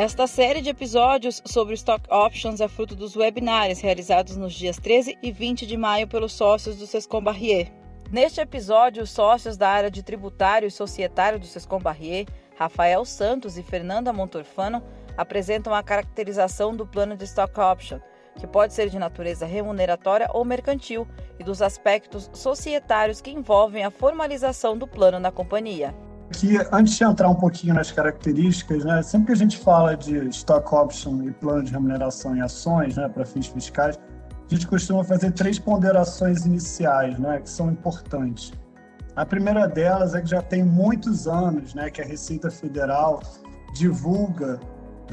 Esta 0.00 0.26
série 0.26 0.62
de 0.62 0.70
episódios 0.70 1.42
sobre 1.44 1.74
Stock 1.74 2.02
Options 2.10 2.62
é 2.62 2.68
fruto 2.68 2.96
dos 2.96 3.14
webinários 3.16 3.80
realizados 3.80 4.34
nos 4.34 4.54
dias 4.54 4.78
13 4.78 5.18
e 5.22 5.30
20 5.30 5.66
de 5.66 5.76
maio 5.76 6.08
pelos 6.08 6.32
sócios 6.32 6.76
do 6.76 6.86
Sescom 6.86 7.20
Barrier. 7.20 7.70
Neste 8.10 8.40
episódio, 8.40 9.02
os 9.02 9.10
sócios 9.10 9.58
da 9.58 9.68
área 9.68 9.90
de 9.90 10.02
tributário 10.02 10.66
e 10.66 10.70
societário 10.70 11.38
do 11.38 11.44
Sescom 11.44 11.78
Barrier, 11.78 12.26
Rafael 12.56 13.04
Santos 13.04 13.58
e 13.58 13.62
Fernanda 13.62 14.10
Montorfano, 14.10 14.82
apresentam 15.18 15.74
a 15.74 15.82
caracterização 15.82 16.74
do 16.74 16.86
plano 16.86 17.14
de 17.14 17.24
Stock 17.26 17.60
Option, 17.60 18.00
que 18.38 18.46
pode 18.46 18.72
ser 18.72 18.88
de 18.88 18.98
natureza 18.98 19.44
remuneratória 19.44 20.30
ou 20.32 20.46
mercantil, 20.46 21.06
e 21.38 21.44
dos 21.44 21.60
aspectos 21.60 22.30
societários 22.32 23.20
que 23.20 23.30
envolvem 23.30 23.84
a 23.84 23.90
formalização 23.90 24.78
do 24.78 24.88
plano 24.88 25.20
na 25.20 25.30
companhia 25.30 25.94
que 26.32 26.58
antes 26.72 26.96
de 26.96 27.04
entrar 27.04 27.28
um 27.28 27.34
pouquinho 27.34 27.74
nas 27.74 27.90
características, 27.90 28.84
né, 28.84 29.02
sempre 29.02 29.26
que 29.26 29.32
a 29.32 29.36
gente 29.36 29.58
fala 29.58 29.96
de 29.96 30.28
stock 30.28 30.74
option 30.74 31.22
e 31.24 31.32
plano 31.32 31.64
de 31.64 31.72
remuneração 31.72 32.36
em 32.36 32.40
ações, 32.40 32.96
né, 32.96 33.08
para 33.08 33.24
fins 33.24 33.46
fiscais, 33.46 33.98
a 33.98 34.54
gente 34.54 34.66
costuma 34.66 35.04
fazer 35.04 35.32
três 35.32 35.58
ponderações 35.58 36.44
iniciais, 36.44 37.18
né, 37.18 37.40
que 37.40 37.50
são 37.50 37.70
importantes. 37.70 38.52
A 39.16 39.26
primeira 39.26 39.66
delas 39.66 40.14
é 40.14 40.20
que 40.20 40.28
já 40.28 40.40
tem 40.40 40.62
muitos 40.64 41.26
anos, 41.26 41.74
né, 41.74 41.90
que 41.90 42.00
a 42.00 42.04
Receita 42.04 42.50
Federal 42.50 43.20
divulga 43.74 44.60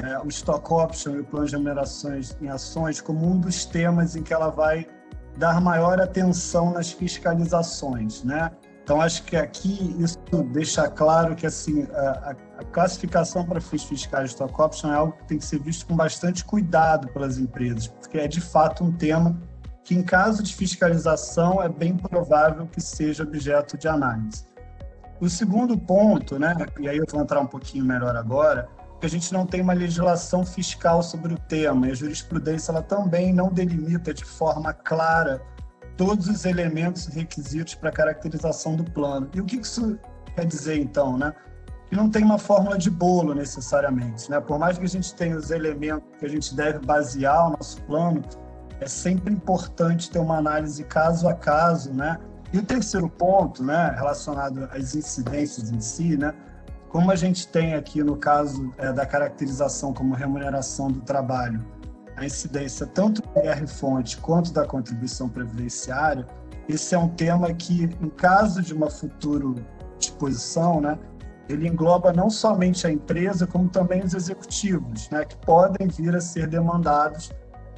é, 0.03 0.19
o 0.19 0.27
stock 0.27 0.71
option 0.71 1.15
e 1.15 1.19
o 1.19 1.25
plano 1.25 1.47
de 1.47 1.53
remunerações 1.53 2.35
em 2.39 2.49
ações 2.49 3.01
como 3.01 3.25
um 3.25 3.39
dos 3.39 3.65
temas 3.65 4.15
em 4.15 4.21
que 4.21 4.33
ela 4.33 4.49
vai 4.49 4.87
dar 5.37 5.59
maior 5.61 5.99
atenção 5.99 6.71
nas 6.71 6.91
fiscalizações, 6.91 8.23
né? 8.23 8.51
Então, 8.87 9.01
acho 9.01 9.23
que 9.23 9.35
aqui 9.35 9.93
isso 9.99 10.17
deixa 10.45 10.87
claro 10.87 11.35
que 11.35 11.45
assim 11.45 11.85
a, 11.93 12.33
a 12.57 12.63
classificação 12.63 13.43
para 13.43 13.59
fins 13.59 13.83
fiscais 13.83 14.29
de 14.29 14.35
stock 14.35 14.61
option 14.61 14.93
é 14.93 14.95
algo 14.95 15.11
que 15.11 15.25
tem 15.25 15.37
que 15.37 15.43
ser 15.43 15.59
visto 15.59 15.85
com 15.85 15.93
bastante 15.93 16.45
cuidado 16.45 17.09
pelas 17.09 17.37
empresas, 17.37 17.87
porque 17.89 18.17
é 18.17 18.29
de 18.29 18.39
fato 18.39 18.85
um 18.85 18.91
tema 18.93 19.37
que, 19.83 19.93
em 19.93 20.01
caso 20.01 20.41
de 20.41 20.55
fiscalização, 20.55 21.61
é 21.61 21.67
bem 21.67 21.97
provável 21.97 22.65
que 22.65 22.79
seja 22.79 23.23
objeto 23.23 23.77
de 23.77 23.89
análise. 23.89 24.45
O 25.19 25.27
segundo 25.27 25.77
ponto, 25.77 26.39
né, 26.39 26.55
e 26.79 26.87
aí 26.87 26.95
eu 26.95 27.05
vou 27.11 27.19
entrar 27.19 27.41
um 27.41 27.47
pouquinho 27.47 27.83
melhor 27.83 28.15
agora, 28.15 28.69
que 29.01 29.05
a 29.05 29.09
gente 29.09 29.33
não 29.33 29.45
tem 29.45 29.59
uma 29.59 29.73
legislação 29.73 30.45
fiscal 30.45 31.03
sobre 31.03 31.33
o 31.33 31.37
tema, 31.37 31.89
e 31.89 31.91
a 31.91 31.93
jurisprudência 31.93 32.71
ela 32.71 32.81
também 32.81 33.33
não 33.33 33.51
delimita 33.51 34.13
de 34.13 34.23
forma 34.23 34.71
clara 34.71 35.41
todos 35.97 36.27
os 36.27 36.45
elementos 36.45 37.07
requisitos 37.07 37.75
para 37.75 37.91
caracterização 37.91 38.75
do 38.75 38.83
plano. 38.83 39.29
E 39.33 39.41
o 39.41 39.45
que 39.45 39.57
isso 39.57 39.99
quer 40.35 40.45
dizer, 40.45 40.77
então, 40.77 41.17
né? 41.17 41.33
Que 41.89 41.95
não 41.95 42.09
tem 42.09 42.23
uma 42.23 42.37
fórmula 42.37 42.77
de 42.77 42.89
bolo 42.89 43.33
necessariamente, 43.33 44.29
né? 44.29 44.39
Por 44.39 44.59
mais 44.59 44.77
que 44.77 44.85
a 44.85 44.89
gente 44.89 45.13
tenha 45.15 45.35
os 45.35 45.49
elementos 45.49 46.07
que 46.19 46.25
a 46.25 46.29
gente 46.29 46.55
deve 46.55 46.79
basear 46.79 47.47
o 47.47 47.49
nosso 47.51 47.81
plano, 47.81 48.21
é 48.79 48.87
sempre 48.87 49.33
importante 49.33 50.09
ter 50.11 50.19
uma 50.19 50.37
análise 50.37 50.83
caso 50.83 51.27
a 51.27 51.33
caso, 51.33 51.91
né? 51.91 52.19
E 52.53 52.59
o 52.59 52.63
terceiro 52.63 53.09
ponto, 53.09 53.63
né, 53.63 53.93
relacionado 53.95 54.69
às 54.71 54.95
incidências 54.95 55.71
em 55.71 55.81
si, 55.81 56.15
né? 56.15 56.33
Como 56.89 57.11
a 57.11 57.15
gente 57.15 57.47
tem 57.47 57.73
aqui 57.73 58.03
no 58.03 58.15
caso 58.15 58.73
é, 58.77 58.93
da 58.93 59.05
caracterização 59.05 59.93
como 59.93 60.13
remuneração 60.13 60.89
do 60.89 61.01
trabalho, 61.01 61.65
a 62.17 62.25
incidência 62.25 62.85
tanto 62.87 63.21
do 63.21 63.39
IR-fonte 63.39 64.17
quanto 64.17 64.51
da 64.51 64.65
contribuição 64.65 65.29
previdenciária, 65.29 66.25
esse 66.67 66.93
é 66.95 66.97
um 66.97 67.09
tema 67.09 67.53
que, 67.53 67.83
em 67.83 68.09
caso 68.09 68.61
de 68.61 68.73
uma 68.73 68.89
futura 68.89 69.53
disposição, 69.99 70.81
né, 70.81 70.97
ele 71.47 71.67
engloba 71.67 72.11
não 72.11 72.29
somente 72.29 72.85
a 72.85 72.91
empresa, 72.91 73.47
como 73.47 73.69
também 73.69 74.03
os 74.03 74.13
executivos, 74.13 75.09
né, 75.11 75.23
que 75.23 75.37
podem 75.37 75.87
vir 75.87 76.13
a 76.15 76.19
ser 76.19 76.47
demandados 76.47 77.31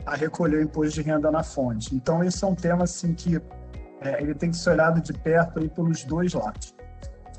a 0.05 0.15
recolher 0.15 0.57
o 0.57 0.61
imposto 0.63 0.95
de 0.95 1.01
renda 1.01 1.29
na 1.29 1.43
fonte. 1.43 1.93
Então, 1.93 2.23
esse 2.23 2.43
é 2.43 2.47
um 2.47 2.55
tema 2.55 2.85
assim 2.85 3.13
que 3.13 3.35
é, 4.01 4.21
ele 4.21 4.33
tem 4.33 4.49
que 4.49 4.57
ser 4.57 4.71
olhado 4.71 5.01
de 5.01 5.13
perto 5.13 5.59
aí 5.59 5.69
pelos 5.69 6.03
dois 6.05 6.33
lados. 6.33 6.73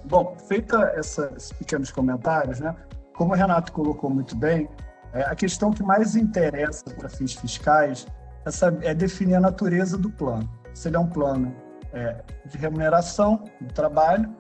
Bom, 0.05 0.37
feita 0.47 0.93
essa, 0.95 1.33
esses 1.35 1.53
pequenos 1.53 1.91
comentários, 1.91 2.61
né, 2.61 2.77
como 3.17 3.33
o 3.33 3.37
Renato 3.37 3.73
colocou 3.73 4.11
muito 4.11 4.37
bem, 4.37 4.69
é, 5.13 5.23
a 5.23 5.35
questão 5.35 5.71
que 5.71 5.83
mais 5.83 6.17
interessa 6.17 6.85
para 6.91 7.09
fins 7.09 7.35
fiscais 7.35 8.07
é, 8.45 8.91
é, 8.91 8.95
definir 8.95 9.35
a 9.35 9.41
natureza 9.41 9.99
do 9.99 10.11
plano. 10.11 10.49
Se 10.75 10.89
ele 10.89 10.97
é 10.97 11.01
um 11.01 11.07
plano 11.07 11.55
é, 11.93 12.23
de 12.47 12.57
remuneração 12.57 13.45
do 13.61 13.73
trabalho 13.73 14.35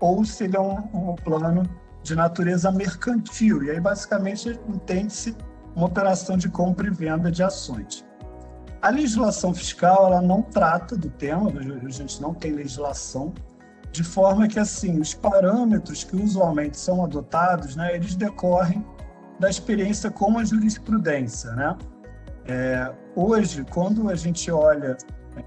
ou 0.00 0.24
se 0.24 0.44
ele 0.44 0.56
é 0.56 0.60
um, 0.60 0.78
um 0.92 1.14
plano 1.14 1.62
de 2.02 2.14
natureza 2.14 2.70
mercantil. 2.70 3.62
E 3.64 3.70
aí, 3.70 3.80
basicamente, 3.80 4.60
entende-se 4.68 5.36
uma 5.74 5.86
operação 5.86 6.36
de 6.36 6.48
compra 6.48 6.86
e 6.86 6.90
venda 6.90 7.30
de 7.30 7.42
ações. 7.42 8.04
A 8.82 8.90
legislação 8.90 9.54
fiscal 9.54 10.06
ela 10.06 10.20
não 10.20 10.42
trata 10.42 10.94
do 10.94 11.08
tema, 11.08 11.50
a 11.50 11.88
gente 11.88 12.20
não 12.20 12.34
tem 12.34 12.52
legislação, 12.52 13.32
de 13.90 14.04
forma 14.04 14.46
que 14.46 14.58
assim 14.58 15.00
os 15.00 15.14
parâmetros 15.14 16.04
que 16.04 16.16
usualmente 16.16 16.76
são 16.78 17.02
adotados, 17.02 17.76
né, 17.76 17.94
eles 17.94 18.14
decorrem 18.14 18.84
da 19.38 19.48
experiência 19.48 20.10
com 20.10 20.38
a 20.38 20.44
jurisprudência, 20.44 21.52
né? 21.52 21.76
É, 22.46 22.92
hoje, 23.16 23.64
quando 23.70 24.08
a 24.08 24.14
gente 24.14 24.50
olha 24.50 24.96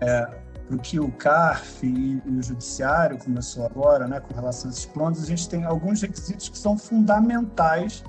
é, 0.01 0.25
para 0.67 0.75
o 0.75 0.79
que 0.79 0.99
o 0.99 1.11
CARF 1.11 1.85
e, 1.85 2.21
o 2.27 2.41
Judiciário 2.41 3.17
começou 3.17 3.65
agora, 3.65 4.07
né, 4.07 4.19
com 4.19 4.33
relação 4.33 4.69
a 4.69 4.73
esses 4.73 4.85
planos, 4.85 5.23
a 5.23 5.25
gente 5.25 5.47
tem 5.47 5.63
alguns 5.63 6.01
requisitos 6.01 6.49
que 6.49 6.57
são 6.57 6.77
fundamentais 6.77 8.03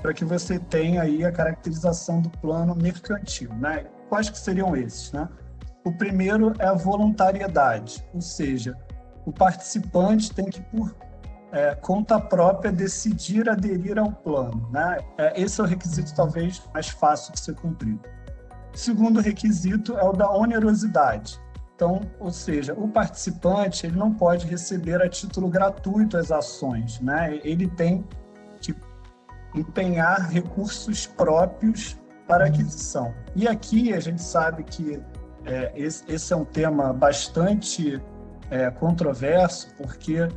para 0.00 0.12
que 0.12 0.24
você 0.24 0.58
tenha 0.58 1.02
aí 1.02 1.24
a 1.24 1.32
caracterização 1.32 2.20
do 2.20 2.28
plano 2.28 2.74
mercantil, 2.74 3.52
né? 3.54 3.86
Quais 4.08 4.28
que 4.28 4.38
seriam 4.38 4.76
esses, 4.76 5.10
né? 5.12 5.28
O 5.82 5.90
primeiro 5.92 6.52
é 6.58 6.66
a 6.66 6.74
voluntariedade, 6.74 8.06
ou 8.12 8.20
seja, 8.20 8.76
o 9.24 9.32
participante 9.32 10.32
tem 10.32 10.44
que, 10.44 10.60
por 10.60 10.94
é, 11.54 11.72
conta 11.76 12.20
própria 12.20 12.72
decidir 12.72 13.48
aderir 13.48 13.96
ao 13.96 14.10
plano. 14.10 14.68
Né? 14.72 14.98
É, 15.16 15.40
esse 15.40 15.60
é 15.60 15.64
o 15.64 15.66
requisito 15.66 16.12
talvez 16.14 16.60
mais 16.74 16.88
fácil 16.88 17.32
de 17.32 17.40
ser 17.40 17.54
cumprido. 17.54 18.00
O 18.74 18.76
segundo 18.76 19.20
requisito 19.20 19.96
é 19.96 20.02
o 20.02 20.12
da 20.12 20.28
onerosidade. 20.30 21.40
Então, 21.76 22.00
ou 22.18 22.30
seja, 22.30 22.74
o 22.74 22.88
participante 22.88 23.86
ele 23.86 23.96
não 23.96 24.12
pode 24.12 24.46
receber 24.46 25.00
a 25.00 25.08
título 25.08 25.48
gratuito 25.48 26.16
as 26.16 26.32
ações, 26.32 27.00
né? 27.00 27.40
Ele 27.44 27.68
tem 27.68 28.04
que 28.60 28.74
empenhar 29.54 30.30
recursos 30.30 31.06
próprios 31.06 31.96
para 32.26 32.46
aquisição. 32.46 33.14
E 33.34 33.46
aqui 33.46 33.92
a 33.92 34.00
gente 34.00 34.22
sabe 34.22 34.64
que 34.64 35.00
é, 35.44 35.72
esse, 35.76 36.04
esse, 36.08 36.32
é 36.32 36.36
um 36.36 36.44
tema 36.44 36.92
bastante 36.92 38.00
é, 38.50 38.70
controverso, 38.70 39.74
porque 39.76 40.28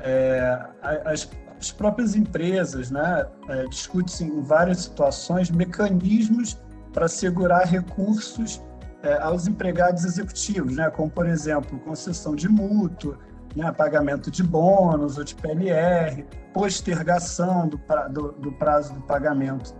é, 0.00 0.66
as, 1.04 1.28
as, 1.58 1.72
próprias 1.72 2.14
empresas, 2.14 2.90
né, 2.90 3.26
é, 3.48 3.64
discute-se 3.64 4.24
em 4.24 4.42
várias 4.42 4.82
situações 4.82 5.50
mecanismos 5.50 6.60
para 6.92 7.06
assegurar 7.06 7.66
recursos 7.66 8.62
é, 9.02 9.14
aos 9.22 9.46
empregados 9.46 10.04
executivos, 10.04 10.76
né, 10.76 10.90
como, 10.90 11.10
por 11.10 11.26
exemplo, 11.26 11.78
concessão 11.80 12.34
de 12.34 12.48
mútuo, 12.48 13.16
né, 13.54 13.70
pagamento 13.72 14.30
de 14.30 14.42
bônus 14.42 15.18
ou 15.18 15.24
de 15.24 15.34
PLR, 15.34 16.24
postergação 16.52 17.68
do, 17.68 17.80
do, 18.10 18.32
do 18.32 18.52
prazo 18.52 18.94
do 18.94 19.00
pagamento. 19.02 19.74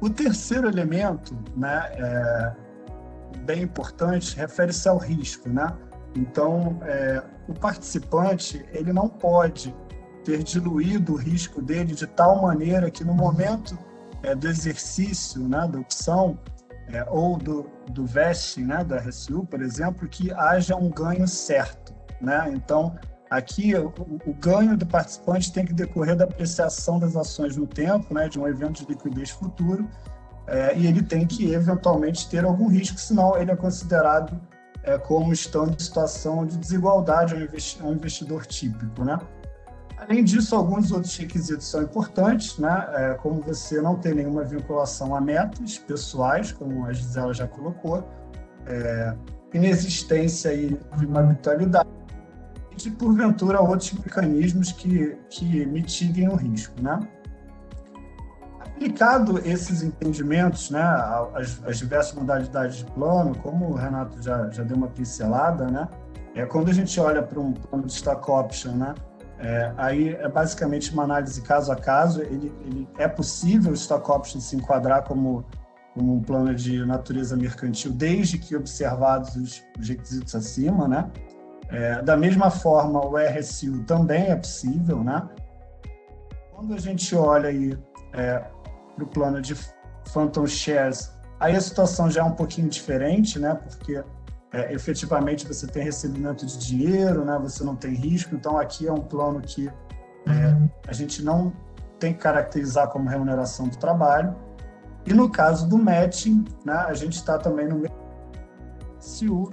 O 0.00 0.08
terceiro 0.08 0.68
elemento, 0.68 1.36
né, 1.56 1.90
é, 1.92 2.52
bem 3.40 3.62
importante, 3.62 4.36
refere-se 4.36 4.88
ao 4.88 4.96
risco, 4.96 5.48
né? 5.48 5.72
Então, 6.14 6.78
é, 6.82 7.22
o 7.48 7.54
participante 7.54 8.64
ele 8.72 8.92
não 8.92 9.08
pode 9.08 9.74
ter 10.24 10.42
diluído 10.42 11.14
o 11.14 11.16
risco 11.16 11.62
dele 11.62 11.94
de 11.94 12.06
tal 12.06 12.42
maneira 12.42 12.90
que 12.90 13.04
no 13.04 13.14
momento 13.14 13.78
é, 14.22 14.34
do 14.34 14.48
exercício, 14.48 15.46
né, 15.48 15.66
da 15.68 15.78
opção 15.78 16.38
é, 16.92 17.04
ou 17.08 17.36
do, 17.38 17.66
do 17.90 18.04
vesting, 18.04 18.64
né, 18.64 18.84
da 18.84 18.96
RSU, 18.96 19.44
por 19.46 19.62
exemplo, 19.62 20.08
que 20.08 20.32
haja 20.32 20.76
um 20.76 20.90
ganho 20.90 21.26
certo, 21.26 21.94
né? 22.20 22.50
Então, 22.52 22.96
aqui 23.30 23.74
o, 23.74 23.92
o, 24.26 24.34
ganho 24.34 24.76
do 24.76 24.84
participante 24.84 25.52
tem 25.52 25.64
que 25.64 25.72
decorrer 25.72 26.16
da 26.16 26.24
apreciação 26.24 26.98
das 26.98 27.16
ações 27.16 27.56
no 27.56 27.66
tempo, 27.66 28.12
né, 28.12 28.28
de 28.28 28.38
um 28.38 28.46
evento 28.46 28.84
de 28.84 28.92
liquidez 28.92 29.30
futuro, 29.30 29.88
é, 30.46 30.76
e 30.76 30.86
ele 30.86 31.02
tem 31.02 31.26
que 31.26 31.52
eventualmente 31.52 32.28
ter 32.28 32.44
algum 32.44 32.66
risco, 32.66 32.98
senão 32.98 33.38
ele 33.38 33.52
é 33.52 33.56
considerado 33.56 34.40
é, 34.82 34.98
como 34.98 35.32
estando 35.32 35.74
em 35.74 35.78
situação 35.78 36.46
de 36.46 36.56
desigualdade 36.56 37.34
ao 37.82 37.92
investidor 37.92 38.46
típico, 38.46 39.04
né? 39.04 39.18
Além 39.96 40.24
disso, 40.24 40.56
alguns 40.56 40.90
outros 40.90 41.14
requisitos 41.16 41.66
são 41.66 41.82
importantes, 41.82 42.56
né? 42.58 42.88
É, 42.94 43.14
como 43.14 43.42
você 43.42 43.82
não 43.82 43.96
ter 43.96 44.14
nenhuma 44.14 44.44
vinculação 44.44 45.14
a 45.14 45.20
metas 45.20 45.76
pessoais, 45.78 46.52
como 46.52 46.86
a 46.86 46.92
Gisela 46.92 47.34
já 47.34 47.46
colocou, 47.46 48.08
é, 48.66 49.14
inexistência 49.52 50.56
de 50.56 51.06
uma 51.06 51.20
habitualidade 51.20 51.88
e, 52.86 52.90
porventura, 52.90 53.60
outros 53.60 53.92
mecanismos 53.92 54.72
que, 54.72 55.18
que 55.28 55.66
mitiguem 55.66 56.28
o 56.28 56.34
risco, 56.34 56.80
né? 56.80 56.98
Aplicado 58.80 59.38
esses 59.46 59.82
entendimentos, 59.82 60.70
né, 60.70 60.82
as, 61.34 61.62
as, 61.66 61.76
diversas 61.76 62.14
modalidades 62.14 62.76
de 62.76 62.86
plano, 62.86 63.36
como 63.36 63.72
o 63.72 63.74
Renato 63.74 64.22
já, 64.22 64.48
já 64.48 64.62
deu 64.62 64.74
uma 64.74 64.88
pincelada, 64.88 65.66
né, 65.66 65.86
é, 66.34 66.46
quando 66.46 66.70
a 66.70 66.72
gente 66.72 66.98
olha 66.98 67.22
para 67.22 67.38
um 67.38 67.52
plano 67.52 67.84
de 67.84 67.92
stock 67.92 68.30
option, 68.30 68.72
né, 68.72 68.94
é, 69.38 69.70
aí 69.76 70.14
é 70.14 70.26
basicamente 70.28 70.94
uma 70.94 71.02
análise 71.02 71.42
caso 71.42 71.70
a 71.70 71.76
caso. 71.76 72.22
Ele, 72.22 72.50
ele 72.64 72.88
é 72.98 73.06
possível 73.06 73.72
o 73.72 73.74
stock 73.74 74.10
option 74.10 74.40
se 74.40 74.56
enquadrar 74.56 75.04
como, 75.04 75.44
como 75.94 76.14
um 76.14 76.22
plano 76.22 76.54
de 76.54 76.82
natureza 76.86 77.36
mercantil, 77.36 77.92
desde 77.92 78.38
que 78.38 78.56
observados 78.56 79.36
os, 79.36 79.62
os 79.78 79.88
requisitos 79.88 80.34
acima, 80.34 80.88
né? 80.88 81.10
É, 81.68 82.02
da 82.02 82.16
mesma 82.16 82.50
forma, 82.50 83.04
o 83.04 83.16
RSU 83.16 83.82
também 83.84 84.24
é 84.28 84.36
possível, 84.36 85.04
né? 85.04 85.28
Quando 86.54 86.74
a 86.74 86.78
gente 86.78 87.14
olha 87.14 87.48
aí 87.48 87.78
é, 88.12 88.44
para 89.00 89.04
o 89.04 89.06
plano 89.06 89.40
de 89.40 89.54
Phantom 90.12 90.46
Shares, 90.46 91.12
aí 91.38 91.56
a 91.56 91.60
situação 91.60 92.10
já 92.10 92.20
é 92.20 92.24
um 92.24 92.32
pouquinho 92.32 92.68
diferente, 92.68 93.38
né? 93.38 93.54
Porque 93.54 94.02
é, 94.52 94.72
efetivamente 94.72 95.46
você 95.46 95.66
tem 95.66 95.82
recebimento 95.82 96.44
de 96.44 96.58
dinheiro, 96.58 97.24
né? 97.24 97.38
Você 97.42 97.64
não 97.64 97.76
tem 97.76 97.94
risco. 97.94 98.34
Então 98.34 98.58
aqui 98.58 98.86
é 98.86 98.92
um 98.92 99.00
plano 99.00 99.40
que 99.40 99.68
é, 99.68 100.68
a 100.86 100.92
gente 100.92 101.22
não 101.22 101.52
tem 101.98 102.12
que 102.12 102.20
caracterizar 102.20 102.88
como 102.88 103.08
remuneração 103.08 103.68
do 103.68 103.76
trabalho. 103.76 104.34
E 105.06 105.14
no 105.14 105.30
caso 105.30 105.68
do 105.68 105.78
matching, 105.78 106.44
né? 106.64 106.84
A 106.86 106.94
gente 106.94 107.14
está 107.14 107.38
também 107.38 107.68
no 107.68 107.82
CU. 109.00 109.50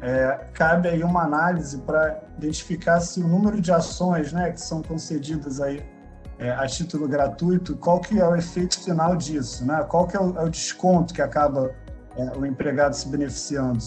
É, 0.00 0.48
cabe 0.52 0.88
aí 0.88 1.02
uma 1.02 1.22
análise 1.22 1.78
para 1.78 2.22
identificar 2.36 3.00
se 3.00 3.20
o 3.20 3.26
número 3.26 3.58
de 3.58 3.72
ações, 3.72 4.34
né, 4.34 4.50
que 4.50 4.60
são 4.60 4.82
concedidas 4.82 5.62
aí 5.62 5.82
é, 6.38 6.50
a 6.50 6.66
título 6.66 7.06
gratuito, 7.06 7.76
qual 7.76 8.00
que 8.00 8.18
é 8.18 8.26
o 8.26 8.34
efeito 8.34 8.80
final 8.80 9.16
disso, 9.16 9.64
né? 9.64 9.84
Qual 9.88 10.06
que 10.06 10.16
é 10.16 10.20
o, 10.20 10.36
é 10.38 10.44
o 10.44 10.48
desconto 10.48 11.14
que 11.14 11.22
acaba 11.22 11.70
é, 12.16 12.36
o 12.36 12.44
empregado 12.44 12.94
se 12.94 13.08
beneficiando? 13.08 13.78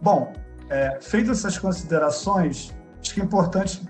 Bom, 0.00 0.32
é, 0.70 0.98
feitas 1.00 1.38
essas 1.38 1.58
considerações, 1.58 2.74
acho 3.00 3.14
que 3.14 3.20
é 3.20 3.24
importante 3.24 3.86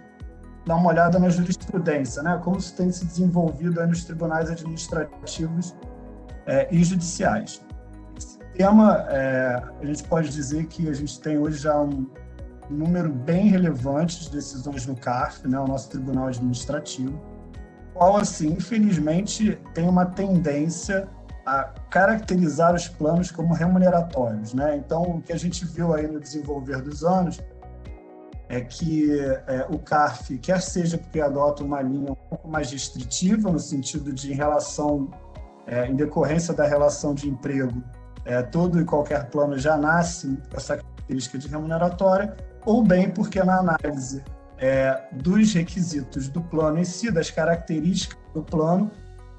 dar 0.66 0.76
uma 0.76 0.90
olhada 0.90 1.18
na 1.18 1.28
jurisprudência, 1.28 2.22
né? 2.22 2.38
Como 2.42 2.58
isso 2.58 2.74
tem 2.74 2.90
se 2.90 3.04
desenvolvido 3.04 3.84
nos 3.86 4.04
tribunais 4.04 4.50
administrativos 4.50 5.74
é, 6.46 6.68
e 6.70 6.82
judiciais. 6.82 7.62
Esse 8.16 8.38
tema, 8.54 9.06
é, 9.08 9.62
a 9.80 9.86
gente 9.86 10.02
pode 10.04 10.30
dizer 10.30 10.66
que 10.66 10.88
a 10.88 10.92
gente 10.92 11.20
tem 11.20 11.38
hoje 11.38 11.58
já 11.58 11.80
um 11.80 12.06
número 12.68 13.08
bem 13.08 13.48
relevante 13.48 14.24
de 14.24 14.30
decisões 14.30 14.84
no 14.86 14.96
CARF, 14.96 15.46
né? 15.46 15.58
O 15.58 15.66
nosso 15.66 15.88
Tribunal 15.90 16.26
Administrativo 16.26 17.29
qual, 18.00 18.16
assim, 18.16 18.52
infelizmente, 18.52 19.60
tem 19.74 19.86
uma 19.86 20.06
tendência 20.06 21.06
a 21.44 21.64
caracterizar 21.90 22.74
os 22.74 22.88
planos 22.88 23.30
como 23.30 23.52
remuneratórios, 23.52 24.54
né? 24.54 24.74
Então, 24.74 25.02
o 25.02 25.20
que 25.20 25.34
a 25.34 25.38
gente 25.38 25.66
viu 25.66 25.92
aí 25.92 26.06
no 26.06 26.18
desenvolver 26.18 26.80
dos 26.80 27.04
anos 27.04 27.38
é 28.48 28.62
que 28.62 29.20
é, 29.46 29.66
o 29.68 29.78
CARF, 29.78 30.38
quer 30.38 30.62
seja 30.62 30.96
porque 30.96 31.20
adota 31.20 31.62
uma 31.62 31.82
linha 31.82 32.12
um 32.12 32.16
pouco 32.30 32.48
mais 32.48 32.72
restritiva, 32.72 33.50
no 33.50 33.58
sentido 33.58 34.14
de 34.14 34.32
em 34.32 34.34
relação, 34.34 35.10
é, 35.66 35.86
em 35.86 35.94
decorrência 35.94 36.54
da 36.54 36.66
relação 36.66 37.12
de 37.12 37.28
emprego, 37.28 37.84
é, 38.24 38.40
todo 38.40 38.80
e 38.80 38.84
qualquer 38.86 39.28
plano 39.28 39.58
já 39.58 39.76
nasce 39.76 40.38
com 40.50 40.56
essa 40.56 40.78
característica 40.78 41.36
de 41.36 41.48
remuneratória, 41.48 42.34
ou 42.64 42.82
bem 42.82 43.10
porque 43.10 43.42
na 43.42 43.58
análise 43.58 44.24
é, 44.60 45.04
dos 45.10 45.54
requisitos 45.54 46.28
do 46.28 46.42
plano 46.42 46.78
em 46.78 46.84
si, 46.84 47.10
das 47.10 47.30
características 47.30 48.18
do 48.34 48.42
plano, 48.42 48.90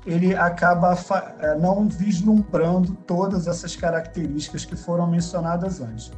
ele 0.05 0.35
acaba 0.35 0.97
é, 1.39 1.55
não 1.55 1.87
vislumbrando 1.87 2.95
todas 3.05 3.47
essas 3.47 3.75
características 3.75 4.65
que 4.65 4.75
foram 4.75 5.07
mencionadas 5.07 5.79
antes. 5.79 6.11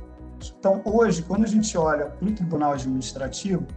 Então, 0.57 0.81
hoje, 0.85 1.21
quando 1.21 1.44
a 1.44 1.47
gente 1.47 1.77
olha 1.77 2.05
para 2.05 2.27
o 2.27 2.31
Tribunal 2.31 2.73
Administrativo, 2.73 3.67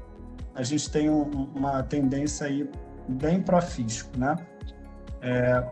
a 0.55 0.63
gente 0.63 0.91
tem 0.91 1.11
um, 1.11 1.49
uma 1.55 1.83
tendência 1.83 2.47
aí 2.47 2.69
bem 3.09 3.43
profisco, 3.43 4.17
né? 4.17 4.37
É, 5.21 5.65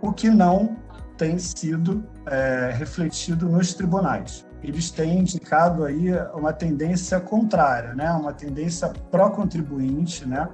o 0.00 0.12
que 0.12 0.28
não 0.28 0.76
tem 1.16 1.38
sido 1.38 2.04
é, 2.26 2.72
refletido 2.74 3.48
nos 3.48 3.74
tribunais 3.74 4.44
eles 4.62 4.90
têm 4.90 5.20
indicado 5.20 5.84
aí 5.84 6.10
uma 6.34 6.52
tendência 6.52 7.18
contrária, 7.20 7.94
né? 7.94 8.10
uma 8.12 8.32
tendência 8.32 8.88
pró-contribuinte, 9.10 10.26
né? 10.26 10.48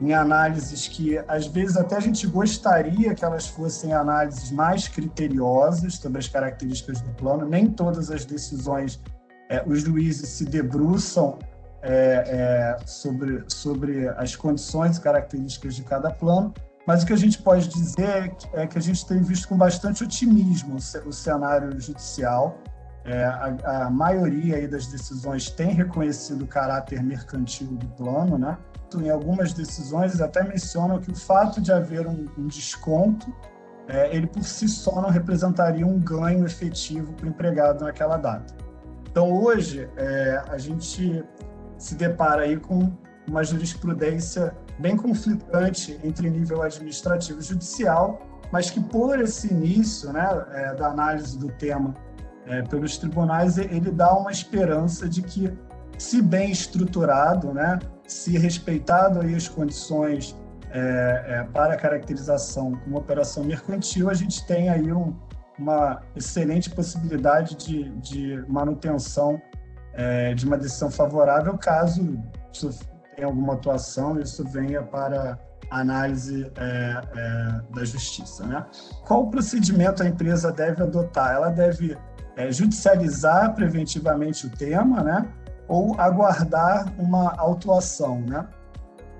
em 0.00 0.12
análises 0.12 0.86
que, 0.86 1.18
às 1.26 1.46
vezes, 1.46 1.76
até 1.76 1.96
a 1.96 2.00
gente 2.00 2.26
gostaria 2.26 3.14
que 3.14 3.24
elas 3.24 3.48
fossem 3.48 3.92
análises 3.92 4.50
mais 4.50 4.86
criteriosas 4.86 5.94
sobre 5.94 6.18
as 6.18 6.28
características 6.28 7.00
do 7.00 7.10
plano. 7.10 7.46
Nem 7.46 7.66
todas 7.66 8.10
as 8.10 8.24
decisões 8.24 9.00
é, 9.48 9.62
os 9.66 9.80
juízes 9.82 10.28
se 10.28 10.44
debruçam 10.44 11.38
é, 11.82 12.24
é, 12.26 12.86
sobre, 12.86 13.44
sobre 13.48 14.08
as 14.08 14.36
condições 14.36 14.98
e 14.98 15.00
características 15.00 15.74
de 15.74 15.82
cada 15.82 16.10
plano, 16.10 16.52
mas 16.86 17.02
o 17.02 17.06
que 17.06 17.12
a 17.12 17.16
gente 17.16 17.40
pode 17.42 17.68
dizer 17.68 18.08
é 18.54 18.66
que 18.66 18.76
é 18.76 18.78
a 18.78 18.80
gente 18.80 19.06
tem 19.06 19.20
visto 19.22 19.48
com 19.48 19.56
bastante 19.56 20.04
otimismo 20.04 20.76
o 21.06 21.12
cenário 21.12 21.78
judicial 21.80 22.58
é, 23.08 23.24
a, 23.24 23.86
a, 23.86 23.90
maioria 23.90 24.68
das 24.68 24.86
decisões 24.86 25.50
tem 25.50 25.72
reconhecido 25.72 26.42
o 26.42 26.46
caráter 26.46 27.02
mercantil 27.02 27.68
do 27.68 27.86
plano, 27.88 28.36
né? 28.36 28.58
Em 28.94 29.08
algumas 29.08 29.54
decisões 29.54 30.20
até 30.20 30.44
mencionam 30.44 30.98
que 30.98 31.10
o 31.10 31.14
fato 31.14 31.58
de 31.58 31.72
haver 31.72 32.06
um, 32.06 32.26
um 32.36 32.46
desconto, 32.46 33.34
é, 33.88 34.14
ele 34.14 34.26
por 34.26 34.44
si 34.44 34.68
só 34.68 35.00
não 35.00 35.08
representaria 35.08 35.86
um 35.86 35.98
ganho 35.98 36.44
efetivo 36.44 37.14
para 37.14 37.26
o 37.26 37.28
empregado 37.30 37.82
naquela 37.82 38.18
data. 38.18 38.54
Então 39.10 39.32
hoje 39.32 39.88
é, 39.96 40.42
a 40.46 40.58
gente 40.58 41.24
se 41.78 41.94
depara 41.94 42.42
aí 42.42 42.58
com 42.58 42.92
uma 43.26 43.42
jurisprudência 43.42 44.54
bem 44.78 44.96
conflitante 44.96 45.98
entre 46.04 46.28
nível 46.28 46.60
administrativo 46.62 47.40
e 47.40 47.42
judicial, 47.42 48.18
mas 48.52 48.70
que 48.70 48.80
por 48.80 49.18
esse 49.18 49.52
início 49.52 50.12
né, 50.12 50.46
é, 50.52 50.74
da 50.74 50.88
análise 50.88 51.38
do 51.38 51.48
tema 51.52 51.94
é, 52.48 52.62
pelos 52.62 52.96
tribunais, 52.96 53.58
ele 53.58 53.90
dá 53.90 54.12
uma 54.14 54.30
esperança 54.30 55.08
de 55.08 55.22
que, 55.22 55.52
se 55.98 56.22
bem 56.22 56.50
estruturado, 56.50 57.52
né, 57.52 57.78
se 58.06 58.38
respeitado 58.38 59.20
aí 59.20 59.34
as 59.34 59.48
condições 59.48 60.36
é, 60.70 61.24
é, 61.26 61.44
para 61.52 61.74
a 61.74 61.76
caracterização 61.76 62.72
como 62.84 62.98
operação 62.98 63.44
mercantil, 63.44 64.08
a 64.10 64.14
gente 64.14 64.44
tem 64.46 64.68
aí 64.68 64.92
um, 64.92 65.14
uma 65.58 66.00
excelente 66.14 66.70
possibilidade 66.70 67.56
de, 67.56 67.90
de 67.98 68.44
manutenção 68.48 69.40
é, 69.94 70.34
de 70.34 70.46
uma 70.46 70.56
decisão 70.56 70.90
favorável, 70.90 71.56
caso 71.58 72.22
isso 72.52 72.70
tenha 73.14 73.26
alguma 73.26 73.54
atuação, 73.54 74.18
isso 74.20 74.44
venha 74.44 74.82
para 74.82 75.38
análise 75.70 76.50
é, 76.56 77.00
é, 77.16 77.74
da 77.74 77.84
justiça. 77.84 78.46
Né? 78.46 78.64
Qual 79.06 79.28
procedimento 79.28 80.02
a 80.02 80.06
empresa 80.06 80.52
deve 80.52 80.82
adotar? 80.82 81.34
Ela 81.34 81.50
deve 81.50 81.96
é, 82.38 82.52
judicializar 82.52 83.52
preventivamente 83.52 84.46
o 84.46 84.50
tema, 84.50 85.02
né? 85.02 85.28
Ou 85.66 86.00
aguardar 86.00 86.86
uma 86.96 87.34
autuação, 87.36 88.20
né? 88.20 88.46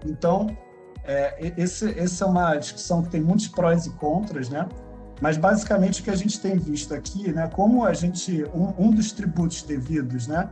Então, 0.06 0.56
é, 1.02 1.52
esse, 1.56 1.98
essa 1.98 2.24
é 2.24 2.28
uma 2.28 2.54
discussão 2.54 3.02
que 3.02 3.08
tem 3.08 3.20
muitos 3.20 3.48
prós 3.48 3.86
e 3.86 3.90
contras, 3.90 4.48
né? 4.48 4.68
Mas 5.20 5.36
basicamente 5.36 6.00
o 6.00 6.04
que 6.04 6.10
a 6.10 6.14
gente 6.14 6.40
tem 6.40 6.56
visto 6.56 6.94
aqui, 6.94 7.32
né? 7.32 7.48
Como 7.48 7.84
a 7.84 7.92
gente 7.92 8.44
um, 8.54 8.72
um 8.78 8.90
dos 8.92 9.10
tributos 9.10 9.62
devidos, 9.62 10.28
né? 10.28 10.48